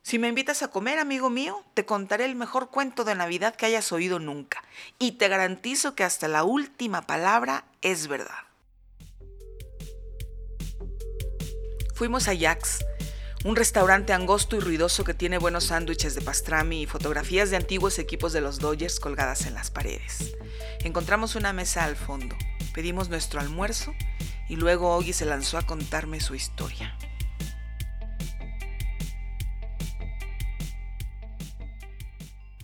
Si 0.02 0.20
me 0.20 0.28
invitas 0.28 0.62
a 0.62 0.68
comer, 0.68 1.00
amigo 1.00 1.30
mío, 1.30 1.64
te 1.74 1.84
contaré 1.84 2.26
el 2.26 2.36
mejor 2.36 2.70
cuento 2.70 3.02
de 3.02 3.16
Navidad 3.16 3.56
que 3.56 3.66
hayas 3.66 3.90
oído 3.90 4.20
nunca, 4.20 4.62
y 5.00 5.12
te 5.12 5.26
garantizo 5.26 5.96
que 5.96 6.04
hasta 6.04 6.28
la 6.28 6.44
última 6.44 7.02
palabra 7.02 7.64
es 7.82 8.06
verdad. 8.06 8.45
Fuimos 11.96 12.28
a 12.28 12.34
Jack's, 12.34 12.84
un 13.46 13.56
restaurante 13.56 14.12
angosto 14.12 14.54
y 14.54 14.60
ruidoso 14.60 15.02
que 15.02 15.14
tiene 15.14 15.38
buenos 15.38 15.64
sándwiches 15.64 16.14
de 16.14 16.20
pastrami 16.20 16.82
y 16.82 16.86
fotografías 16.86 17.48
de 17.48 17.56
antiguos 17.56 17.98
equipos 17.98 18.34
de 18.34 18.42
los 18.42 18.58
Dodgers 18.58 19.00
colgadas 19.00 19.46
en 19.46 19.54
las 19.54 19.70
paredes. 19.70 20.36
Encontramos 20.84 21.36
una 21.36 21.54
mesa 21.54 21.84
al 21.84 21.96
fondo, 21.96 22.36
pedimos 22.74 23.08
nuestro 23.08 23.40
almuerzo 23.40 23.94
y 24.46 24.56
luego 24.56 24.94
Oggy 24.94 25.14
se 25.14 25.24
lanzó 25.24 25.56
a 25.56 25.62
contarme 25.62 26.20
su 26.20 26.34
historia. 26.34 26.94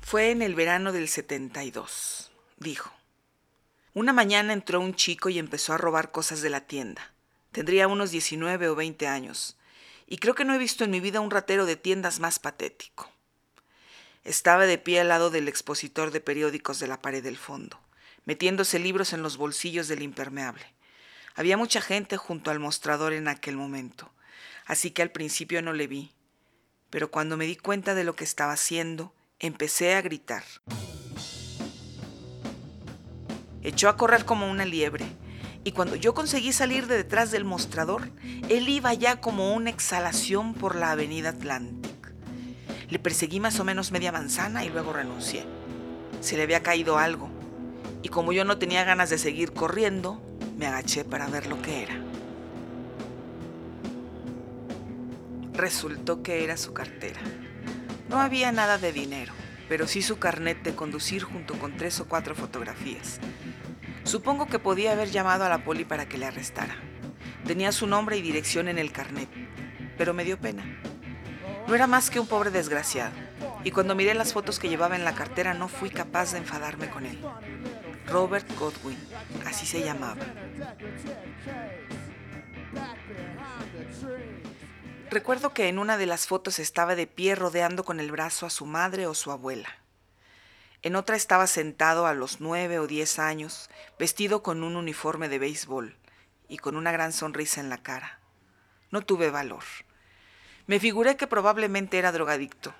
Fue 0.02 0.30
en 0.30 0.42
el 0.42 0.54
verano 0.54 0.92
del 0.92 1.08
72, 1.08 2.30
dijo. 2.58 2.92
Una 3.94 4.12
mañana 4.12 4.52
entró 4.52 4.78
un 4.78 4.94
chico 4.94 5.30
y 5.30 5.38
empezó 5.38 5.72
a 5.72 5.78
robar 5.78 6.10
cosas 6.10 6.42
de 6.42 6.50
la 6.50 6.66
tienda. 6.66 7.11
Tendría 7.52 7.86
unos 7.86 8.10
19 8.10 8.68
o 8.68 8.74
20 8.74 9.06
años, 9.06 9.56
y 10.06 10.16
creo 10.16 10.34
que 10.34 10.44
no 10.44 10.54
he 10.54 10.58
visto 10.58 10.84
en 10.84 10.90
mi 10.90 11.00
vida 11.00 11.20
un 11.20 11.30
ratero 11.30 11.66
de 11.66 11.76
tiendas 11.76 12.18
más 12.18 12.38
patético. 12.38 13.10
Estaba 14.24 14.66
de 14.66 14.78
pie 14.78 15.00
al 15.00 15.08
lado 15.08 15.30
del 15.30 15.48
expositor 15.48 16.10
de 16.12 16.20
periódicos 16.20 16.78
de 16.80 16.86
la 16.86 17.02
pared 17.02 17.22
del 17.22 17.36
fondo, 17.36 17.78
metiéndose 18.24 18.78
libros 18.78 19.12
en 19.12 19.22
los 19.22 19.36
bolsillos 19.36 19.88
del 19.88 20.02
impermeable. 20.02 20.64
Había 21.34 21.56
mucha 21.56 21.80
gente 21.80 22.16
junto 22.16 22.50
al 22.50 22.58
mostrador 22.58 23.12
en 23.12 23.28
aquel 23.28 23.56
momento, 23.56 24.10
así 24.64 24.90
que 24.90 25.02
al 25.02 25.10
principio 25.10 25.60
no 25.60 25.72
le 25.72 25.86
vi, 25.86 26.12
pero 26.88 27.10
cuando 27.10 27.36
me 27.36 27.46
di 27.46 27.56
cuenta 27.56 27.94
de 27.94 28.04
lo 28.04 28.14
que 28.16 28.24
estaba 28.24 28.52
haciendo, 28.52 29.14
empecé 29.40 29.94
a 29.94 30.02
gritar. 30.02 30.44
Echó 33.62 33.88
a 33.88 33.96
correr 33.96 34.24
como 34.24 34.50
una 34.50 34.64
liebre, 34.64 35.06
y 35.64 35.72
cuando 35.72 35.96
yo 35.96 36.14
conseguí 36.14 36.52
salir 36.52 36.86
de 36.86 36.96
detrás 36.96 37.30
del 37.30 37.44
mostrador, 37.44 38.10
él 38.48 38.68
iba 38.68 38.92
ya 38.94 39.20
como 39.20 39.54
una 39.54 39.70
exhalación 39.70 40.54
por 40.54 40.74
la 40.74 40.90
avenida 40.90 41.30
Atlantic. 41.30 41.92
Le 42.88 42.98
perseguí 42.98 43.38
más 43.38 43.60
o 43.60 43.64
menos 43.64 43.92
media 43.92 44.12
manzana 44.12 44.64
y 44.64 44.68
luego 44.68 44.92
renuncié. 44.92 45.44
Se 46.20 46.36
le 46.36 46.42
había 46.42 46.62
caído 46.62 46.98
algo, 46.98 47.30
y 48.02 48.08
como 48.08 48.32
yo 48.32 48.44
no 48.44 48.58
tenía 48.58 48.84
ganas 48.84 49.10
de 49.10 49.18
seguir 49.18 49.52
corriendo, 49.52 50.20
me 50.58 50.66
agaché 50.66 51.04
para 51.04 51.28
ver 51.28 51.46
lo 51.46 51.62
que 51.62 51.84
era. 51.84 51.94
Resultó 55.52 56.22
que 56.22 56.42
era 56.42 56.56
su 56.56 56.72
cartera. 56.72 57.20
No 58.08 58.20
había 58.20 58.50
nada 58.52 58.78
de 58.78 58.92
dinero, 58.92 59.32
pero 59.68 59.86
sí 59.86 60.02
su 60.02 60.18
carnet 60.18 60.62
de 60.62 60.74
conducir 60.74 61.22
junto 61.22 61.54
con 61.54 61.76
tres 61.76 62.00
o 62.00 62.06
cuatro 62.06 62.34
fotografías. 62.34 63.20
Supongo 64.04 64.46
que 64.46 64.58
podía 64.58 64.92
haber 64.92 65.10
llamado 65.10 65.44
a 65.44 65.48
la 65.48 65.64
poli 65.64 65.84
para 65.84 66.06
que 66.06 66.18
le 66.18 66.26
arrestara. 66.26 66.76
Tenía 67.46 67.72
su 67.72 67.86
nombre 67.86 68.16
y 68.16 68.22
dirección 68.22 68.68
en 68.68 68.78
el 68.78 68.92
carnet, 68.92 69.28
pero 69.96 70.14
me 70.14 70.24
dio 70.24 70.38
pena. 70.38 70.64
No 71.66 71.74
era 71.74 71.86
más 71.86 72.10
que 72.10 72.20
un 72.20 72.26
pobre 72.26 72.50
desgraciado, 72.50 73.12
y 73.64 73.70
cuando 73.70 73.94
miré 73.94 74.14
las 74.14 74.32
fotos 74.32 74.58
que 74.58 74.68
llevaba 74.68 74.96
en 74.96 75.04
la 75.04 75.14
cartera 75.14 75.54
no 75.54 75.68
fui 75.68 75.90
capaz 75.90 76.32
de 76.32 76.38
enfadarme 76.38 76.88
con 76.88 77.06
él. 77.06 77.18
Robert 78.06 78.46
Godwin, 78.58 78.98
así 79.46 79.66
se 79.66 79.82
llamaba. 79.82 80.20
Recuerdo 85.10 85.52
que 85.52 85.68
en 85.68 85.78
una 85.78 85.98
de 85.98 86.06
las 86.06 86.26
fotos 86.26 86.58
estaba 86.58 86.94
de 86.94 87.06
pie 87.06 87.34
rodeando 87.34 87.84
con 87.84 88.00
el 88.00 88.10
brazo 88.10 88.46
a 88.46 88.50
su 88.50 88.66
madre 88.66 89.06
o 89.06 89.14
su 89.14 89.30
abuela. 89.30 89.81
En 90.82 90.96
otra 90.96 91.14
estaba 91.14 91.46
sentado 91.46 92.06
a 92.06 92.14
los 92.14 92.40
nueve 92.40 92.80
o 92.80 92.88
diez 92.88 93.20
años, 93.20 93.70
vestido 94.00 94.42
con 94.42 94.64
un 94.64 94.74
uniforme 94.74 95.28
de 95.28 95.38
béisbol 95.38 95.96
y 96.48 96.58
con 96.58 96.74
una 96.74 96.90
gran 96.90 97.12
sonrisa 97.12 97.60
en 97.60 97.68
la 97.68 97.78
cara. 97.78 98.18
No 98.90 99.02
tuve 99.02 99.30
valor. 99.30 99.62
Me 100.66 100.80
figuré 100.80 101.16
que 101.16 101.28
probablemente 101.28 101.98
era 101.98 102.10
drogadicto, 102.10 102.74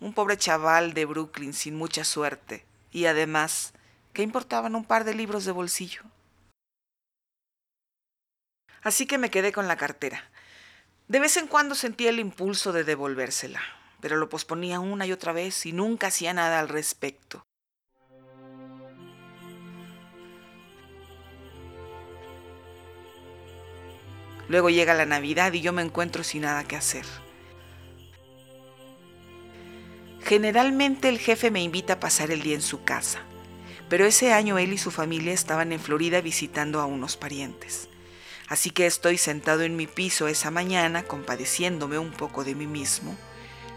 un 0.00 0.12
pobre 0.12 0.36
chaval 0.36 0.92
de 0.92 1.06
Brooklyn 1.06 1.54
sin 1.54 1.76
mucha 1.76 2.04
suerte, 2.04 2.66
y 2.92 3.06
además, 3.06 3.72
¿qué 4.12 4.22
importaban 4.22 4.74
un 4.74 4.84
par 4.84 5.04
de 5.04 5.14
libros 5.14 5.46
de 5.46 5.52
bolsillo? 5.52 6.02
Así 8.82 9.06
que 9.06 9.16
me 9.16 9.30
quedé 9.30 9.52
con 9.52 9.66
la 9.66 9.76
cartera. 9.76 10.30
De 11.08 11.20
vez 11.20 11.38
en 11.38 11.46
cuando 11.46 11.74
sentía 11.74 12.10
el 12.10 12.20
impulso 12.20 12.72
de 12.72 12.84
devolvérsela, 12.84 13.62
pero 14.00 14.16
lo 14.16 14.28
posponía 14.28 14.78
una 14.78 15.06
y 15.06 15.12
otra 15.12 15.32
vez 15.32 15.64
y 15.64 15.72
nunca 15.72 16.08
hacía 16.08 16.34
nada 16.34 16.60
al 16.60 16.68
respecto. 16.68 17.45
Luego 24.48 24.70
llega 24.70 24.94
la 24.94 25.06
Navidad 25.06 25.52
y 25.52 25.60
yo 25.60 25.72
me 25.72 25.82
encuentro 25.82 26.22
sin 26.22 26.42
nada 26.42 26.64
que 26.64 26.76
hacer. 26.76 27.04
Generalmente 30.22 31.08
el 31.08 31.18
jefe 31.18 31.50
me 31.50 31.62
invita 31.62 31.94
a 31.94 32.00
pasar 32.00 32.30
el 32.30 32.42
día 32.42 32.56
en 32.56 32.62
su 32.62 32.82
casa, 32.82 33.20
pero 33.88 34.06
ese 34.06 34.32
año 34.32 34.58
él 34.58 34.72
y 34.72 34.78
su 34.78 34.90
familia 34.90 35.32
estaban 35.32 35.72
en 35.72 35.80
Florida 35.80 36.20
visitando 36.20 36.80
a 36.80 36.86
unos 36.86 37.16
parientes. 37.16 37.88
Así 38.48 38.70
que 38.70 38.86
estoy 38.86 39.18
sentado 39.18 39.62
en 39.62 39.76
mi 39.76 39.86
piso 39.86 40.28
esa 40.28 40.50
mañana 40.50 41.04
compadeciéndome 41.04 41.98
un 41.98 42.10
poco 42.10 42.44
de 42.44 42.54
mí 42.54 42.66
mismo 42.66 43.16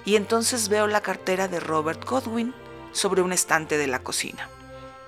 y 0.06 0.16
entonces 0.16 0.70
veo 0.70 0.88
la 0.88 1.02
cartera 1.02 1.48
de 1.48 1.60
Robert 1.60 2.04
Godwin 2.04 2.54
sobre 2.92 3.22
un 3.22 3.34
estante 3.34 3.78
de 3.78 3.88
la 3.88 4.02
cocina. 4.02 4.50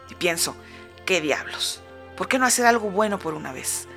Y 0.10 0.15
pienso, 0.15 0.56
¿qué 1.06 1.22
diablos? 1.22 1.82
¿Por 2.18 2.27
qué 2.27 2.38
no 2.38 2.46
hacer 2.46 2.65
algo 2.65 2.89
bueno 2.91 3.18
por 3.18 3.34
una 3.34 3.51
vez? 3.51 3.88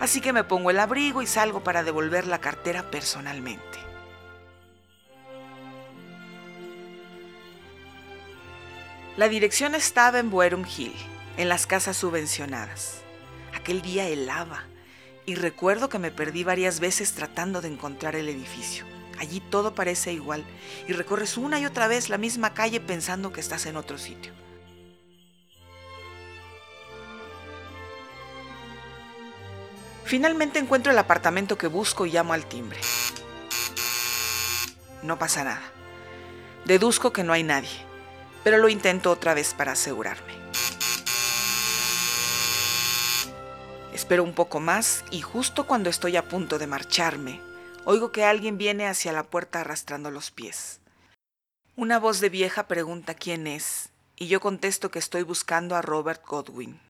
Así 0.00 0.20
que 0.20 0.32
me 0.32 0.44
pongo 0.44 0.70
el 0.70 0.78
abrigo 0.78 1.22
y 1.22 1.26
salgo 1.26 1.64
para 1.64 1.82
devolver 1.82 2.26
la 2.26 2.40
cartera 2.40 2.90
personalmente. 2.90 3.78
La 9.16 9.28
dirección 9.28 9.74
estaba 9.74 10.20
en 10.20 10.30
Buerum 10.30 10.64
Hill, 10.64 10.94
en 11.36 11.48
las 11.48 11.66
casas 11.66 11.96
subvencionadas. 11.96 13.02
Aquel 13.52 13.82
día 13.82 14.06
helaba 14.06 14.62
y 15.26 15.34
recuerdo 15.34 15.88
que 15.88 15.98
me 15.98 16.12
perdí 16.12 16.44
varias 16.44 16.78
veces 16.78 17.12
tratando 17.14 17.60
de 17.60 17.66
encontrar 17.66 18.14
el 18.14 18.28
edificio. 18.28 18.84
Allí 19.18 19.40
todo 19.40 19.74
parece 19.74 20.12
igual 20.12 20.44
y 20.86 20.92
recorres 20.92 21.36
una 21.36 21.58
y 21.58 21.66
otra 21.66 21.88
vez 21.88 22.08
la 22.08 22.18
misma 22.18 22.54
calle 22.54 22.80
pensando 22.80 23.32
que 23.32 23.40
estás 23.40 23.66
en 23.66 23.76
otro 23.76 23.98
sitio. 23.98 24.32
Finalmente 30.08 30.58
encuentro 30.58 30.90
el 30.90 30.96
apartamento 30.96 31.58
que 31.58 31.66
busco 31.66 32.06
y 32.06 32.10
llamo 32.12 32.32
al 32.32 32.46
timbre. 32.46 32.80
No 35.02 35.18
pasa 35.18 35.44
nada. 35.44 35.70
Deduzco 36.64 37.12
que 37.12 37.24
no 37.24 37.34
hay 37.34 37.42
nadie, 37.42 37.68
pero 38.42 38.56
lo 38.56 38.70
intento 38.70 39.10
otra 39.10 39.34
vez 39.34 39.52
para 39.52 39.72
asegurarme. 39.72 40.32
Espero 43.92 44.24
un 44.24 44.32
poco 44.32 44.60
más 44.60 45.04
y 45.10 45.20
justo 45.20 45.66
cuando 45.66 45.90
estoy 45.90 46.16
a 46.16 46.26
punto 46.26 46.58
de 46.58 46.66
marcharme, 46.66 47.42
oigo 47.84 48.10
que 48.10 48.24
alguien 48.24 48.56
viene 48.56 48.86
hacia 48.86 49.12
la 49.12 49.24
puerta 49.24 49.60
arrastrando 49.60 50.10
los 50.10 50.30
pies. 50.30 50.80
Una 51.76 51.98
voz 51.98 52.20
de 52.20 52.30
vieja 52.30 52.66
pregunta 52.66 53.12
quién 53.12 53.46
es 53.46 53.90
y 54.16 54.28
yo 54.28 54.40
contesto 54.40 54.90
que 54.90 55.00
estoy 55.00 55.22
buscando 55.22 55.76
a 55.76 55.82
Robert 55.82 56.24
Godwin. 56.26 56.80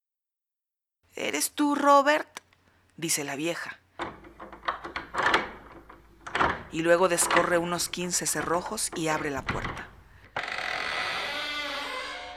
¿Eres 1.16 1.50
tú, 1.50 1.74
Robert? 1.74 2.28
Dice 2.98 3.24
la 3.24 3.36
vieja. 3.36 3.80
Y 6.70 6.82
luego 6.82 7.08
descorre 7.08 7.56
unos 7.56 7.88
15 7.88 8.26
cerrojos 8.26 8.90
y 8.94 9.08
abre 9.08 9.30
la 9.30 9.46
puerta. 9.46 9.88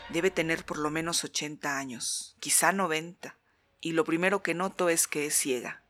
Debe 0.09 0.31
tener 0.31 0.65
por 0.65 0.77
lo 0.77 0.89
menos 0.89 1.23
80 1.23 1.77
años, 1.77 2.37
quizá 2.39 2.71
90, 2.71 3.37
y 3.81 3.91
lo 3.91 4.05
primero 4.05 4.43
que 4.43 4.53
noto 4.53 4.87
es 4.87 5.07
que 5.07 5.25
es 5.25 5.35
ciega. 5.35 5.83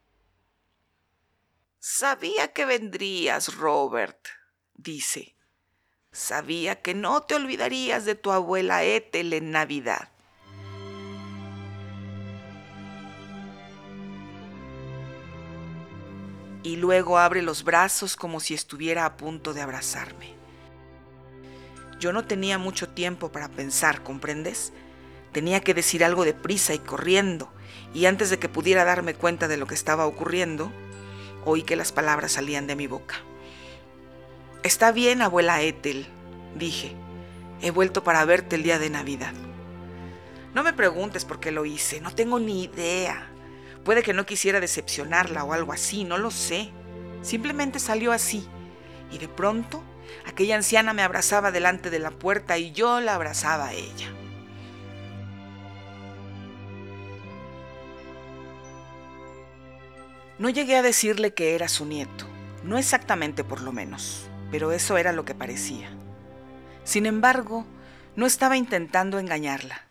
Sabía 1.80 2.54
que 2.54 2.66
vendrías, 2.66 3.56
Robert, 3.56 4.28
dice. 4.76 5.36
Sabía 6.12 6.82
que 6.82 6.94
no 6.94 7.24
te 7.24 7.36
olvidarías 7.36 8.06
de 8.06 8.16
tu 8.16 8.32
abuela 8.32 8.84
Ethel 8.84 9.34
en 9.34 9.52
Navidad. 9.52 10.11
Y 16.64 16.76
luego 16.76 17.18
abre 17.18 17.42
los 17.42 17.64
brazos 17.64 18.16
como 18.16 18.40
si 18.40 18.54
estuviera 18.54 19.06
a 19.06 19.18
punto 19.18 19.54
de 19.54 19.62
abrazarme. 19.62 20.34
Yo 22.00 22.14
no 22.14 22.26
tenía 22.26 22.58
mucho 22.58 22.90
tiempo 22.90 23.32
para 23.32 23.50
pensar, 23.50 24.04
¿comprendes? 24.04 24.74
Tenía 25.32 25.62
que 25.62 25.74
decir 25.74 26.04
algo 26.04 26.26
de 26.26 26.34
prisa 26.34 26.74
y 26.74 26.80
corriendo, 26.80 27.52
y 27.94 28.06
antes 28.06 28.30
de 28.30 28.40
que 28.40 28.50
pudiera 28.50 28.84
darme 28.84 29.14
cuenta 29.14 29.48
de 29.48 29.58
lo 29.58 29.68
que 29.68 29.76
estaba 29.76 30.06
ocurriendo, 30.06 30.72
oí 31.46 31.64
que 31.64 31.76
las 31.76 31.92
palabras 31.92 32.34
salían 32.34 32.68
de 32.68 32.76
mi 32.76 32.88
boca. 32.88 33.16
Está 34.64 34.92
bien, 34.92 35.22
abuela 35.22 35.62
Ethel, 35.62 36.08
dije. 36.56 36.96
He 37.62 37.72
vuelto 37.72 38.04
para 38.04 38.26
verte 38.26 38.56
el 38.56 38.64
día 38.64 38.80
de 38.80 38.90
Navidad. 38.90 39.34
No 40.54 40.64
me 40.64 40.74
preguntes 40.74 41.26
por 41.26 41.40
qué 41.40 41.52
lo 41.52 41.66
hice, 41.66 42.02
no 42.02 42.14
tengo 42.14 42.40
ni 42.40 42.64
idea. 42.64 43.31
Puede 43.84 44.04
que 44.04 44.14
no 44.14 44.26
quisiera 44.26 44.60
decepcionarla 44.60 45.44
o 45.44 45.54
algo 45.54 45.74
así, 45.74 46.04
no 46.04 46.18
lo 46.18 46.32
sé. 46.32 46.70
Simplemente 47.22 47.80
salió 47.80 48.12
así. 48.12 48.48
Y 49.12 49.18
de 49.18 49.28
pronto, 49.28 49.84
aquella 50.26 50.56
anciana 50.56 50.94
me 50.94 51.02
abrazaba 51.02 51.52
delante 51.52 51.90
de 51.90 52.00
la 52.00 52.12
puerta 52.12 52.58
y 52.58 52.72
yo 52.72 53.00
la 53.00 53.16
abrazaba 53.16 53.68
a 53.68 53.74
ella. 53.74 54.12
No 60.38 60.50
llegué 60.50 60.76
a 60.76 60.82
decirle 60.82 61.34
que 61.36 61.54
era 61.54 61.68
su 61.68 61.86
nieto, 61.86 62.26
no 62.64 62.80
exactamente 62.80 63.44
por 63.44 63.62
lo 63.62 63.72
menos, 63.72 64.28
pero 64.50 64.72
eso 64.72 64.98
era 64.98 65.12
lo 65.12 65.24
que 65.24 65.36
parecía. 65.36 65.92
Sin 66.84 67.06
embargo, 67.06 67.66
No 68.14 68.26
estaba 68.26 68.58
intentando 68.58 69.20
engañarla. 69.20 69.86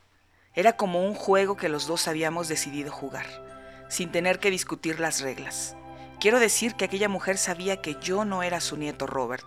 Era 0.55 0.77
como 0.77 1.03
un 1.07 1.15
juego 1.15 1.57
que 1.57 1.71
los 1.71 1.87
dos 1.87 2.07
habíamos 2.07 2.49
decidido 2.49 2.93
jugar, 2.93 3.25
sin 3.91 4.11
tener 4.11 4.39
que 4.39 4.51
discutir 4.51 5.01
las 5.01 5.21
reglas. 5.21 5.77
Quiero 6.21 6.41
decir 6.41 6.75
que 6.75 6.87
aquella 6.87 7.09
mujer 7.09 7.37
sabía 7.37 7.83
que 7.83 7.97
yo 8.01 8.25
no 8.25 8.43
era 8.43 8.61
su 8.61 8.77
nieto 8.77 9.07
Robert. 9.07 9.47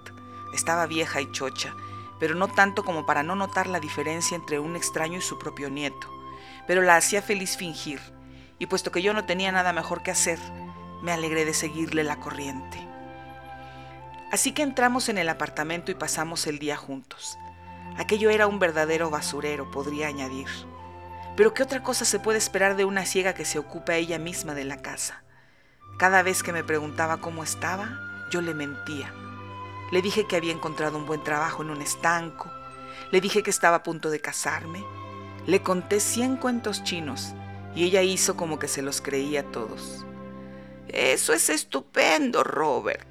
Estaba 0.54 0.86
vieja 0.86 1.22
y 1.22 1.32
chocha, 1.32 1.74
pero 2.20 2.36
no 2.36 2.48
tanto 2.48 2.84
como 2.84 3.06
para 3.06 3.24
no 3.24 3.36
notar 3.36 3.68
la 3.68 3.80
diferencia 3.80 4.36
entre 4.36 4.60
un 4.60 4.76
extraño 4.76 5.18
y 5.18 5.22
su 5.22 5.40
propio 5.40 5.70
nieto. 5.70 6.08
Pero 6.68 6.82
la 6.82 6.98
hacía 6.98 7.22
feliz 7.22 7.58
fingir, 7.58 8.00
y 8.60 8.66
puesto 8.66 8.92
que 8.92 9.02
yo 9.02 9.14
no 9.14 9.26
tenía 9.26 9.52
nada 9.52 9.74
mejor 9.74 10.04
que 10.04 10.12
hacer, 10.12 10.40
me 11.02 11.12
alegré 11.12 11.46
de 11.46 11.54
seguirle 11.54 12.04
la 12.04 12.20
corriente. 12.20 12.80
Así 14.32 14.52
que 14.52 14.64
entramos 14.64 15.10
en 15.10 15.18
el 15.18 15.30
apartamento 15.30 15.92
y 15.92 15.96
pasamos 15.96 16.48
el 16.48 16.60
día 16.60 16.76
juntos. 16.76 17.38
Aquello 17.98 18.32
era 18.32 18.48
un 18.48 18.58
verdadero 18.58 19.10
basurero, 19.10 19.70
podría 19.70 20.08
añadir. 20.08 20.48
Pero 21.36 21.54
¿qué 21.54 21.64
otra 21.64 21.82
cosa 21.82 22.06
se 22.06 22.20
puede 22.20 22.38
esperar 22.38 22.76
de 22.76 22.86
una 22.86 23.06
ciega 23.06 23.34
que 23.34 23.46
se 23.46 23.58
ocupa 23.58 23.96
ella 23.96 24.20
misma 24.20 24.54
de 24.54 24.66
la 24.66 24.82
casa? 24.82 25.24
Cada 25.98 26.22
vez 26.22 26.44
que 26.44 26.54
me 26.54 26.64
preguntaba 26.64 27.18
cómo 27.18 27.44
estaba, 27.44 28.00
yo 28.32 28.42
le 28.42 28.54
mentía. 28.54 29.14
Le 29.92 30.02
dije 30.02 30.28
que 30.28 30.36
había 30.36 30.52
encontrado 30.52 30.98
un 30.98 31.06
buen 31.06 31.24
trabajo 31.24 31.64
en 31.64 31.70
un 31.70 31.82
estanco. 31.82 32.52
Le 33.12 33.22
dije 33.22 33.44
que 33.44 33.50
estaba 33.50 33.78
a 33.78 33.84
punto 33.84 34.10
de 34.10 34.20
casarme. 34.20 34.84
Le 35.46 35.62
conté 35.62 36.00
cien 36.00 36.38
cuentos 36.38 36.84
chinos 36.84 37.34
y 37.76 37.84
ella 37.84 38.02
hizo 38.02 38.36
como 38.36 38.60
que 38.60 38.68
se 38.68 38.82
los 38.82 39.02
creía 39.02 39.44
todos. 39.52 40.06
Eso 40.88 41.34
es 41.34 41.50
estupendo, 41.50 42.44
Robert, 42.44 43.08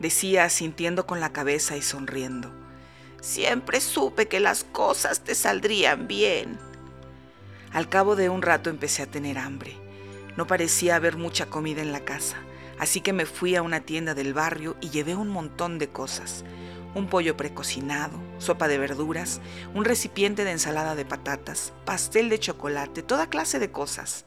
decía 0.00 0.48
sintiendo 0.48 1.06
con 1.06 1.20
la 1.20 1.32
cabeza 1.32 1.76
y 1.76 1.82
sonriendo. 1.82 2.50
Siempre 3.20 3.80
supe 3.80 4.28
que 4.28 4.40
las 4.40 4.64
cosas 4.64 5.20
te 5.20 5.34
saldrían 5.34 6.06
bien. 6.06 6.58
Al 7.74 7.88
cabo 7.88 8.14
de 8.14 8.28
un 8.28 8.40
rato 8.40 8.70
empecé 8.70 9.02
a 9.02 9.10
tener 9.10 9.36
hambre. 9.36 9.72
No 10.36 10.46
parecía 10.46 10.94
haber 10.94 11.16
mucha 11.16 11.46
comida 11.46 11.82
en 11.82 11.90
la 11.90 12.04
casa, 12.04 12.36
así 12.78 13.00
que 13.00 13.12
me 13.12 13.26
fui 13.26 13.56
a 13.56 13.62
una 13.62 13.80
tienda 13.80 14.14
del 14.14 14.32
barrio 14.32 14.76
y 14.80 14.90
llevé 14.90 15.16
un 15.16 15.28
montón 15.28 15.80
de 15.80 15.88
cosas. 15.88 16.44
Un 16.94 17.08
pollo 17.08 17.36
precocinado, 17.36 18.16
sopa 18.38 18.68
de 18.68 18.78
verduras, 18.78 19.40
un 19.74 19.84
recipiente 19.84 20.44
de 20.44 20.52
ensalada 20.52 20.94
de 20.94 21.04
patatas, 21.04 21.72
pastel 21.84 22.28
de 22.28 22.38
chocolate, 22.38 23.02
toda 23.02 23.28
clase 23.28 23.58
de 23.58 23.72
cosas. 23.72 24.24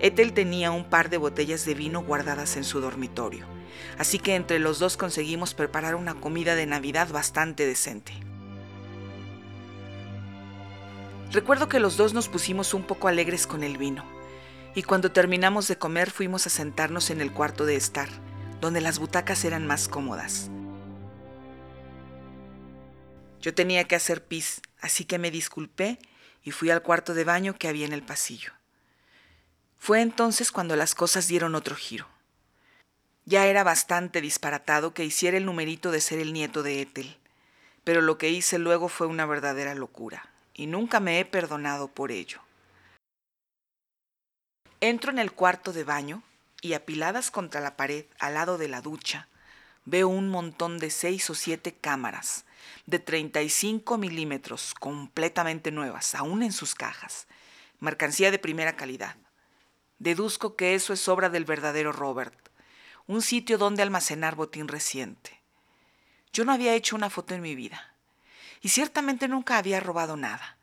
Ethel 0.00 0.32
tenía 0.32 0.72
un 0.72 0.90
par 0.90 1.08
de 1.08 1.18
botellas 1.18 1.64
de 1.64 1.74
vino 1.74 2.02
guardadas 2.02 2.56
en 2.56 2.64
su 2.64 2.80
dormitorio, 2.80 3.46
así 3.96 4.18
que 4.18 4.34
entre 4.34 4.58
los 4.58 4.80
dos 4.80 4.96
conseguimos 4.96 5.54
preparar 5.54 5.94
una 5.94 6.14
comida 6.14 6.56
de 6.56 6.66
Navidad 6.66 7.08
bastante 7.10 7.64
decente. 7.64 8.31
Recuerdo 11.32 11.66
que 11.66 11.80
los 11.80 11.96
dos 11.96 12.12
nos 12.12 12.28
pusimos 12.28 12.74
un 12.74 12.82
poco 12.82 13.08
alegres 13.08 13.46
con 13.46 13.62
el 13.62 13.78
vino 13.78 14.04
y 14.74 14.82
cuando 14.82 15.12
terminamos 15.12 15.66
de 15.66 15.78
comer 15.78 16.10
fuimos 16.10 16.46
a 16.46 16.50
sentarnos 16.50 17.08
en 17.08 17.22
el 17.22 17.32
cuarto 17.32 17.64
de 17.64 17.74
estar, 17.74 18.10
donde 18.60 18.82
las 18.82 18.98
butacas 18.98 19.44
eran 19.46 19.66
más 19.66 19.88
cómodas. 19.88 20.50
Yo 23.40 23.54
tenía 23.54 23.84
que 23.84 23.96
hacer 23.96 24.24
pis, 24.26 24.60
así 24.80 25.06
que 25.06 25.18
me 25.18 25.30
disculpé 25.30 25.98
y 26.42 26.50
fui 26.50 26.68
al 26.68 26.82
cuarto 26.82 27.14
de 27.14 27.24
baño 27.24 27.54
que 27.54 27.68
había 27.68 27.86
en 27.86 27.94
el 27.94 28.02
pasillo. 28.02 28.52
Fue 29.78 30.02
entonces 30.02 30.52
cuando 30.52 30.76
las 30.76 30.94
cosas 30.94 31.28
dieron 31.28 31.54
otro 31.54 31.76
giro. 31.76 32.06
Ya 33.24 33.46
era 33.46 33.64
bastante 33.64 34.20
disparatado 34.20 34.92
que 34.92 35.04
hiciera 35.04 35.38
el 35.38 35.46
numerito 35.46 35.90
de 35.92 36.00
ser 36.02 36.18
el 36.18 36.34
nieto 36.34 36.62
de 36.62 36.82
Ethel, 36.82 37.16
pero 37.84 38.02
lo 38.02 38.18
que 38.18 38.28
hice 38.28 38.58
luego 38.58 38.88
fue 38.88 39.06
una 39.06 39.26
verdadera 39.26 39.74
locura, 39.74 40.31
y 40.54 40.66
nunca 40.66 41.00
me 41.00 41.20
he 41.20 41.24
perdonado 41.24 41.88
por 41.88 42.12
ello. 42.12 42.40
Entro 44.80 45.12
en 45.12 45.18
el 45.18 45.32
cuarto 45.32 45.72
de 45.72 45.84
baño 45.84 46.22
y 46.60 46.74
apiladas 46.74 47.30
contra 47.30 47.60
la 47.60 47.76
pared 47.76 48.06
al 48.18 48.34
lado 48.34 48.58
de 48.58 48.68
la 48.68 48.80
ducha, 48.80 49.28
veo 49.84 50.08
un 50.08 50.28
montón 50.28 50.78
de 50.78 50.90
seis 50.90 51.28
o 51.30 51.34
siete 51.34 51.72
cámaras 51.72 52.44
de 52.86 52.98
35 52.98 53.98
milímetros 53.98 54.74
completamente 54.74 55.70
nuevas, 55.70 56.14
aún 56.14 56.42
en 56.42 56.52
sus 56.52 56.74
cajas, 56.74 57.26
mercancía 57.80 58.30
de 58.30 58.38
primera 58.38 58.76
calidad. 58.76 59.16
Deduzco 59.98 60.56
que 60.56 60.74
eso 60.74 60.92
es 60.92 61.08
obra 61.08 61.30
del 61.30 61.44
verdadero 61.44 61.92
Robert, 61.92 62.50
un 63.06 63.22
sitio 63.22 63.58
donde 63.58 63.82
almacenar 63.82 64.36
botín 64.36 64.68
reciente. 64.68 65.42
Yo 66.32 66.44
no 66.44 66.52
había 66.52 66.74
hecho 66.74 66.96
una 66.96 67.10
foto 67.10 67.34
en 67.34 67.42
mi 67.42 67.54
vida 67.54 67.91
y 68.62 68.68
ciertamente 68.68 69.28
nunca 69.28 69.58
había 69.58 69.80
robado 69.80 70.16
nada, 70.16 70.56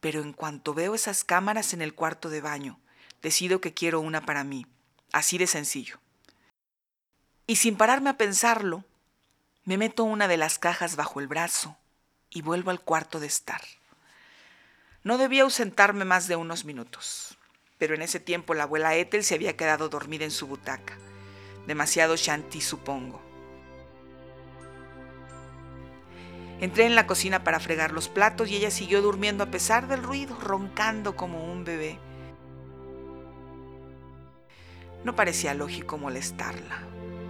pero 0.00 0.20
en 0.22 0.32
cuanto 0.32 0.74
veo 0.74 0.94
esas 0.94 1.24
cámaras 1.24 1.72
en 1.72 1.82
el 1.82 1.94
cuarto 1.94 2.28
de 2.28 2.42
baño, 2.42 2.78
decido 3.22 3.60
que 3.60 3.74
quiero 3.74 4.00
una 4.00 4.24
para 4.24 4.44
mí, 4.44 4.66
así 5.12 5.38
de 5.38 5.46
sencillo. 5.46 5.98
Y 7.46 7.56
sin 7.56 7.76
pararme 7.76 8.10
a 8.10 8.18
pensarlo, 8.18 8.84
me 9.64 9.78
meto 9.78 10.04
una 10.04 10.28
de 10.28 10.36
las 10.36 10.58
cajas 10.58 10.96
bajo 10.96 11.20
el 11.20 11.26
brazo 11.26 11.76
y 12.30 12.42
vuelvo 12.42 12.70
al 12.70 12.80
cuarto 12.80 13.18
de 13.18 13.26
estar. 13.26 13.62
No 15.02 15.16
debía 15.16 15.42
ausentarme 15.42 16.04
más 16.04 16.28
de 16.28 16.36
unos 16.36 16.66
minutos, 16.66 17.38
pero 17.78 17.94
en 17.94 18.02
ese 18.02 18.20
tiempo 18.20 18.52
la 18.52 18.64
abuela 18.64 18.94
Ethel 18.94 19.24
se 19.24 19.34
había 19.34 19.56
quedado 19.56 19.88
dormida 19.88 20.24
en 20.24 20.30
su 20.30 20.46
butaca. 20.46 20.98
Demasiado 21.66 22.16
shanty, 22.16 22.60
supongo. 22.60 23.27
Entré 26.60 26.86
en 26.86 26.96
la 26.96 27.06
cocina 27.06 27.44
para 27.44 27.60
fregar 27.60 27.92
los 27.92 28.08
platos 28.08 28.50
y 28.50 28.56
ella 28.56 28.70
siguió 28.70 29.00
durmiendo 29.00 29.44
a 29.44 29.50
pesar 29.50 29.86
del 29.86 30.02
ruido, 30.02 30.36
roncando 30.40 31.14
como 31.14 31.52
un 31.52 31.64
bebé. 31.64 31.98
No 35.04 35.14
parecía 35.14 35.54
lógico 35.54 35.98
molestarla, 35.98 36.82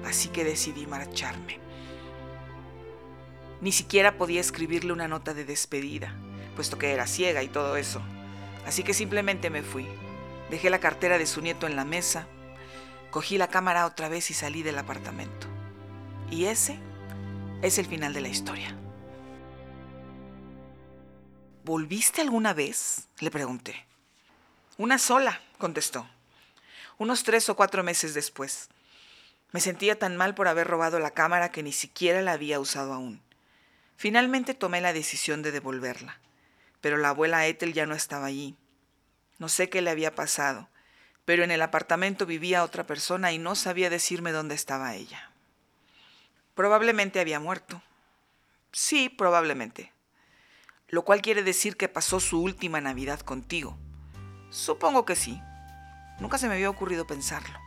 así 0.07 0.31
que 0.31 0.45
decidí 0.45 0.87
marcharme. 0.87 1.61
Ni 3.61 3.73
siquiera 3.73 4.17
podía 4.17 4.41
escribirle 4.41 4.93
una 4.93 5.09
nota 5.09 5.35
de 5.35 5.45
despedida, 5.45 6.15
puesto 6.57 6.79
que 6.79 6.93
era 6.93 7.07
ciega 7.07 7.43
y 7.43 7.49
todo 7.49 7.77
eso. 7.77 8.01
Así 8.67 8.83
que 8.83 8.95
simplemente 8.95 9.51
me 9.51 9.63
fui. 9.63 9.87
Dejé 10.51 10.71
la 10.71 10.81
cartera 10.81 11.19
de 11.19 11.27
su 11.27 11.43
nieto 11.43 11.67
en 11.67 11.77
la 11.77 11.85
mesa, 11.85 12.27
cogí 13.11 13.37
la 13.37 13.49
cámara 13.49 13.85
otra 13.85 14.09
vez 14.09 14.31
y 14.31 14.35
salí 14.35 14.63
del 14.63 14.79
apartamento. 14.79 15.49
Y 16.31 16.47
ese 16.47 16.79
es 17.61 17.79
el 17.79 17.85
final 17.85 18.15
de 18.15 18.23
la 18.23 18.29
historia. 18.29 18.75
¿Volviste 21.69 22.23
alguna 22.23 22.55
vez? 22.55 23.09
Le 23.19 23.31
pregunté. 23.31 23.85
Una 24.79 24.97
sola, 24.97 25.43
contestó 25.59 26.09
unos 26.97 27.25
tres 27.25 27.51
o 27.51 27.57
cuatro 27.57 27.85
meses 27.85 28.15
después. 28.15 28.71
Me 29.53 29.61
sentía 29.61 29.99
tan 29.99 30.17
mal 30.17 30.35
por 30.35 30.49
haber 30.49 30.67
robado 30.67 30.99
la 30.99 31.11
cámara 31.11 31.51
que 31.51 31.63
ni 31.63 31.73
siquiera 31.73 32.23
la 32.23 32.33
había 32.33 32.59
usado 32.59 32.95
aún. 32.95 33.21
Finalmente 33.99 34.55
tomé 34.55 34.81
la 34.81 34.95
decisión 34.95 35.43
de 35.43 35.53
devolverla, 35.53 36.19
pero 36.81 36.97
la 36.97 37.11
abuela 37.11 37.47
Ethel 37.47 37.75
ya 37.75 37.85
no 37.85 37.95
estaba 37.95 38.25
allí. 38.25 38.57
No 39.39 39.51
sé 39.51 39.69
qué 39.69 39.83
le 39.83 39.91
había 39.91 40.15
pasado, 40.15 40.71
pero 41.27 41.45
en 41.45 41.51
el 41.51 41.61
apartamento 41.61 42.25
vivía 42.25 42.65
otra 42.65 42.87
persona 42.87 43.31
y 43.33 43.37
no 43.37 43.55
sabía 43.55 43.91
decirme 43.91 44.33
dónde 44.33 44.55
estaba 44.55 44.95
ella. 44.95 45.33
Probablemente 46.55 47.21
había 47.21 47.41
muerto. 47.41 47.83
Sí, 48.73 49.11
probablemente. 49.11 49.93
Lo 50.89 51.05
cual 51.05 51.21
quiere 51.21 51.43
decir 51.43 51.77
que 51.77 51.89
pasó 51.89 52.19
su 52.19 52.43
última 52.43 52.81
Navidad 52.81 53.21
contigo. 53.21 53.79
Supongo 54.51 55.05
que 55.05 55.17
sí. 55.17 55.41
Nunca 56.19 56.39
se 56.39 56.49
me 56.49 56.55
había 56.55 56.71
ocurrido 56.71 57.07
pensarlo. 57.07 57.59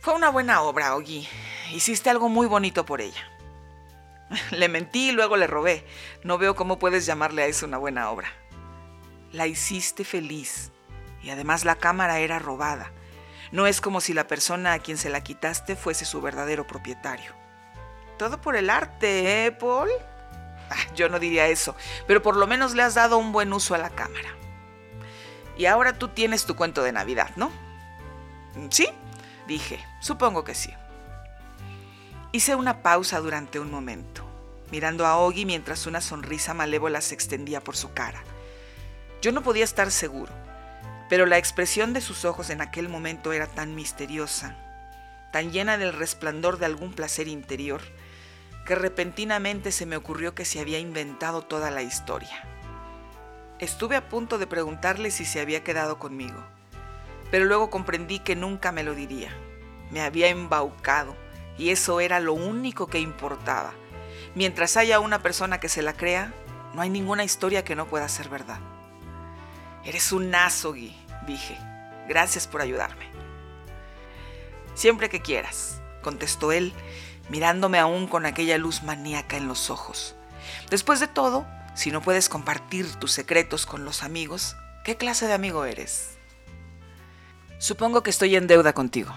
Fue 0.00 0.14
una 0.14 0.30
buena 0.30 0.62
obra, 0.62 0.96
Ogi. 0.96 1.28
Hiciste 1.72 2.08
algo 2.08 2.28
muy 2.28 2.46
bonito 2.46 2.86
por 2.86 3.00
ella. 3.00 3.22
Le 4.50 4.68
mentí 4.68 5.10
y 5.10 5.12
luego 5.12 5.36
le 5.36 5.46
robé. 5.46 5.84
No 6.24 6.38
veo 6.38 6.56
cómo 6.56 6.78
puedes 6.78 7.04
llamarle 7.04 7.42
a 7.42 7.46
eso 7.46 7.66
una 7.66 7.78
buena 7.78 8.10
obra. 8.10 8.32
La 9.30 9.46
hiciste 9.46 10.04
feliz. 10.04 10.72
Y 11.22 11.30
además 11.30 11.64
la 11.64 11.76
cámara 11.76 12.18
era 12.18 12.38
robada. 12.38 12.90
No 13.52 13.66
es 13.66 13.82
como 13.82 14.00
si 14.00 14.14
la 14.14 14.26
persona 14.26 14.72
a 14.72 14.78
quien 14.78 14.96
se 14.96 15.10
la 15.10 15.22
quitaste 15.22 15.76
fuese 15.76 16.06
su 16.06 16.22
verdadero 16.22 16.66
propietario. 16.66 17.34
Todo 18.18 18.40
por 18.40 18.56
el 18.56 18.70
arte, 18.70 19.46
¿eh, 19.46 19.52
Paul? 19.52 19.90
Ah, 20.72 20.94
yo 20.94 21.08
no 21.08 21.18
diría 21.18 21.48
eso, 21.48 21.76
pero 22.06 22.22
por 22.22 22.36
lo 22.36 22.46
menos 22.46 22.74
le 22.74 22.82
has 22.82 22.94
dado 22.94 23.18
un 23.18 23.32
buen 23.32 23.52
uso 23.52 23.74
a 23.74 23.78
la 23.78 23.90
cámara. 23.90 24.30
Y 25.58 25.66
ahora 25.66 25.98
tú 25.98 26.08
tienes 26.08 26.46
tu 26.46 26.56
cuento 26.56 26.82
de 26.82 26.92
Navidad, 26.92 27.30
¿no? 27.36 27.50
¿Sí? 28.70 28.88
Dije, 29.46 29.84
supongo 30.00 30.44
que 30.44 30.54
sí. 30.54 30.72
Hice 32.32 32.54
una 32.54 32.82
pausa 32.82 33.20
durante 33.20 33.60
un 33.60 33.70
momento, 33.70 34.24
mirando 34.70 35.06
a 35.06 35.18
Ogi 35.18 35.44
mientras 35.44 35.86
una 35.86 36.00
sonrisa 36.00 36.54
malévola 36.54 37.02
se 37.02 37.14
extendía 37.14 37.60
por 37.60 37.76
su 37.76 37.92
cara. 37.92 38.22
Yo 39.20 39.32
no 39.32 39.42
podía 39.42 39.64
estar 39.64 39.90
seguro, 39.90 40.32
pero 41.10 41.26
la 41.26 41.36
expresión 41.36 41.92
de 41.92 42.00
sus 42.00 42.24
ojos 42.24 42.48
en 42.48 42.62
aquel 42.62 42.88
momento 42.88 43.34
era 43.34 43.46
tan 43.46 43.74
misteriosa, 43.74 44.56
tan 45.30 45.52
llena 45.52 45.76
del 45.76 45.92
resplandor 45.92 46.58
de 46.58 46.64
algún 46.64 46.94
placer 46.94 47.28
interior, 47.28 47.82
que 48.66 48.74
repentinamente 48.74 49.72
se 49.72 49.86
me 49.86 49.96
ocurrió 49.96 50.34
que 50.34 50.44
se 50.44 50.60
había 50.60 50.78
inventado 50.78 51.42
toda 51.42 51.70
la 51.70 51.82
historia. 51.82 52.44
Estuve 53.58 53.96
a 53.96 54.08
punto 54.08 54.38
de 54.38 54.46
preguntarle 54.46 55.10
si 55.10 55.24
se 55.24 55.40
había 55.40 55.64
quedado 55.64 55.98
conmigo, 55.98 56.42
pero 57.30 57.44
luego 57.44 57.70
comprendí 57.70 58.18
que 58.18 58.36
nunca 58.36 58.72
me 58.72 58.82
lo 58.82 58.94
diría. 58.94 59.30
Me 59.90 60.00
había 60.00 60.28
embaucado 60.28 61.16
y 61.58 61.70
eso 61.70 62.00
era 62.00 62.20
lo 62.20 62.32
único 62.32 62.86
que 62.86 62.98
importaba. 62.98 63.72
Mientras 64.34 64.76
haya 64.76 65.00
una 65.00 65.22
persona 65.22 65.60
que 65.60 65.68
se 65.68 65.82
la 65.82 65.92
crea, 65.92 66.32
no 66.74 66.80
hay 66.80 66.90
ninguna 66.90 67.24
historia 67.24 67.64
que 67.64 67.76
no 67.76 67.86
pueda 67.86 68.08
ser 68.08 68.28
verdad. 68.28 68.58
Eres 69.84 70.12
un 70.12 70.30
nazo, 70.30 70.72
dije. 70.72 71.58
Gracias 72.08 72.46
por 72.46 72.62
ayudarme. 72.62 73.06
Siempre 74.74 75.08
que 75.08 75.20
quieras, 75.20 75.80
contestó 76.02 76.52
él, 76.52 76.72
mirándome 77.28 77.78
aún 77.78 78.06
con 78.06 78.26
aquella 78.26 78.58
luz 78.58 78.82
maníaca 78.82 79.36
en 79.36 79.48
los 79.48 79.70
ojos. 79.70 80.14
Después 80.70 81.00
de 81.00 81.08
todo, 81.08 81.46
si 81.74 81.90
no 81.90 82.02
puedes 82.02 82.28
compartir 82.28 82.94
tus 82.96 83.12
secretos 83.12 83.66
con 83.66 83.84
los 83.84 84.02
amigos, 84.02 84.56
¿qué 84.84 84.96
clase 84.96 85.26
de 85.26 85.32
amigo 85.32 85.64
eres? 85.64 86.18
Supongo 87.58 88.02
que 88.02 88.10
estoy 88.10 88.36
en 88.36 88.46
deuda 88.46 88.72
contigo. 88.72 89.14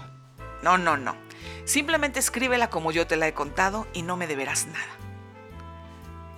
No, 0.62 0.78
no, 0.78 0.96
no. 0.96 1.16
Simplemente 1.64 2.20
escríbela 2.20 2.70
como 2.70 2.92
yo 2.92 3.06
te 3.06 3.16
la 3.16 3.26
he 3.26 3.34
contado 3.34 3.86
y 3.92 4.02
no 4.02 4.16
me 4.16 4.26
deberás 4.26 4.66
nada. 4.66 4.96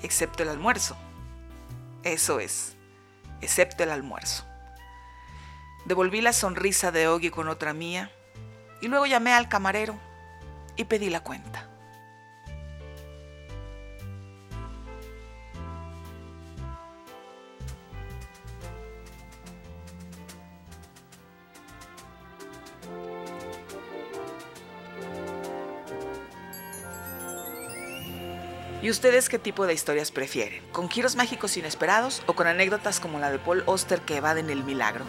Excepto 0.03 0.43
el 0.43 0.49
almuerzo. 0.49 0.97
Eso 2.03 2.41
es, 2.41 2.77
excepto 3.41 3.83
el 3.83 3.91
almuerzo. 3.91 4.45
Devolví 5.85 6.21
la 6.21 6.33
sonrisa 6.33 6.91
de 6.91 7.09
Ogi 7.09 7.31
con 7.31 7.49
otra 7.49 7.73
mía 7.73 8.11
y 8.81 8.89
luego 8.89 9.07
llamé 9.07 9.33
al 9.33 9.49
camarero 9.49 9.99
y 10.79 10.85
pedí 10.85 11.11
la 11.11 11.21
cuenta. 11.21 11.69
¿Y 28.81 28.91
ustedes 28.91 29.29
qué 29.29 29.41
tipo 29.41 29.67
de 29.67 29.75
historias 29.75 30.13
prefieren? 30.13 30.63
¿Con 30.71 30.89
giros 30.89 31.17
mágicos 31.17 31.57
inesperados 31.57 32.23
o 32.27 32.35
con 32.35 32.47
anécdotas 32.47 33.01
como 33.01 33.19
la 33.19 33.31
de 33.31 33.39
Paul 33.39 33.65
Oster 33.67 34.01
que 34.01 34.17
evaden 34.17 34.51
el 34.51 34.63
milagro? 34.63 35.05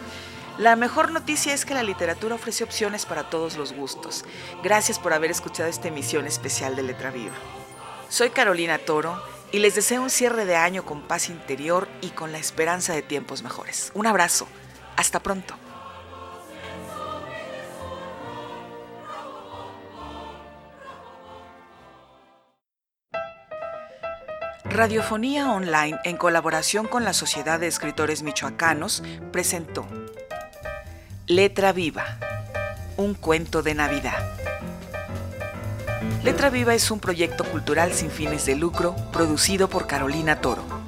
La 0.60 0.76
mejor 0.76 1.10
noticia 1.10 1.54
es 1.54 1.64
que 1.64 1.72
la 1.72 1.82
literatura 1.82 2.34
ofrece 2.34 2.64
opciones 2.64 3.06
para 3.06 3.30
todos 3.30 3.56
los 3.56 3.72
gustos. 3.72 4.26
Gracias 4.62 4.98
por 4.98 5.14
haber 5.14 5.30
escuchado 5.30 5.70
esta 5.70 5.88
emisión 5.88 6.26
especial 6.26 6.76
de 6.76 6.82
Letra 6.82 7.10
Viva. 7.10 7.32
Soy 8.10 8.28
Carolina 8.28 8.76
Toro 8.76 9.22
y 9.52 9.60
les 9.60 9.74
deseo 9.74 10.02
un 10.02 10.10
cierre 10.10 10.44
de 10.44 10.56
año 10.56 10.84
con 10.84 11.00
paz 11.00 11.30
interior 11.30 11.88
y 12.02 12.10
con 12.10 12.30
la 12.30 12.36
esperanza 12.36 12.92
de 12.92 13.00
tiempos 13.00 13.42
mejores. 13.42 13.90
Un 13.94 14.06
abrazo. 14.06 14.46
Hasta 14.96 15.20
pronto. 15.20 15.54
Radiofonía 24.64 25.50
Online, 25.50 25.98
en 26.04 26.18
colaboración 26.18 26.86
con 26.86 27.04
la 27.04 27.14
Sociedad 27.14 27.58
de 27.58 27.66
Escritores 27.66 28.22
Michoacanos, 28.22 29.02
presentó 29.32 29.86
Letra 31.30 31.72
Viva, 31.72 32.18
un 32.96 33.14
cuento 33.14 33.62
de 33.62 33.72
Navidad. 33.72 34.18
Letra 36.24 36.50
Viva 36.50 36.74
es 36.74 36.90
un 36.90 36.98
proyecto 36.98 37.44
cultural 37.44 37.92
sin 37.92 38.10
fines 38.10 38.46
de 38.46 38.56
lucro 38.56 38.96
producido 39.12 39.70
por 39.70 39.86
Carolina 39.86 40.40
Toro. 40.40 40.79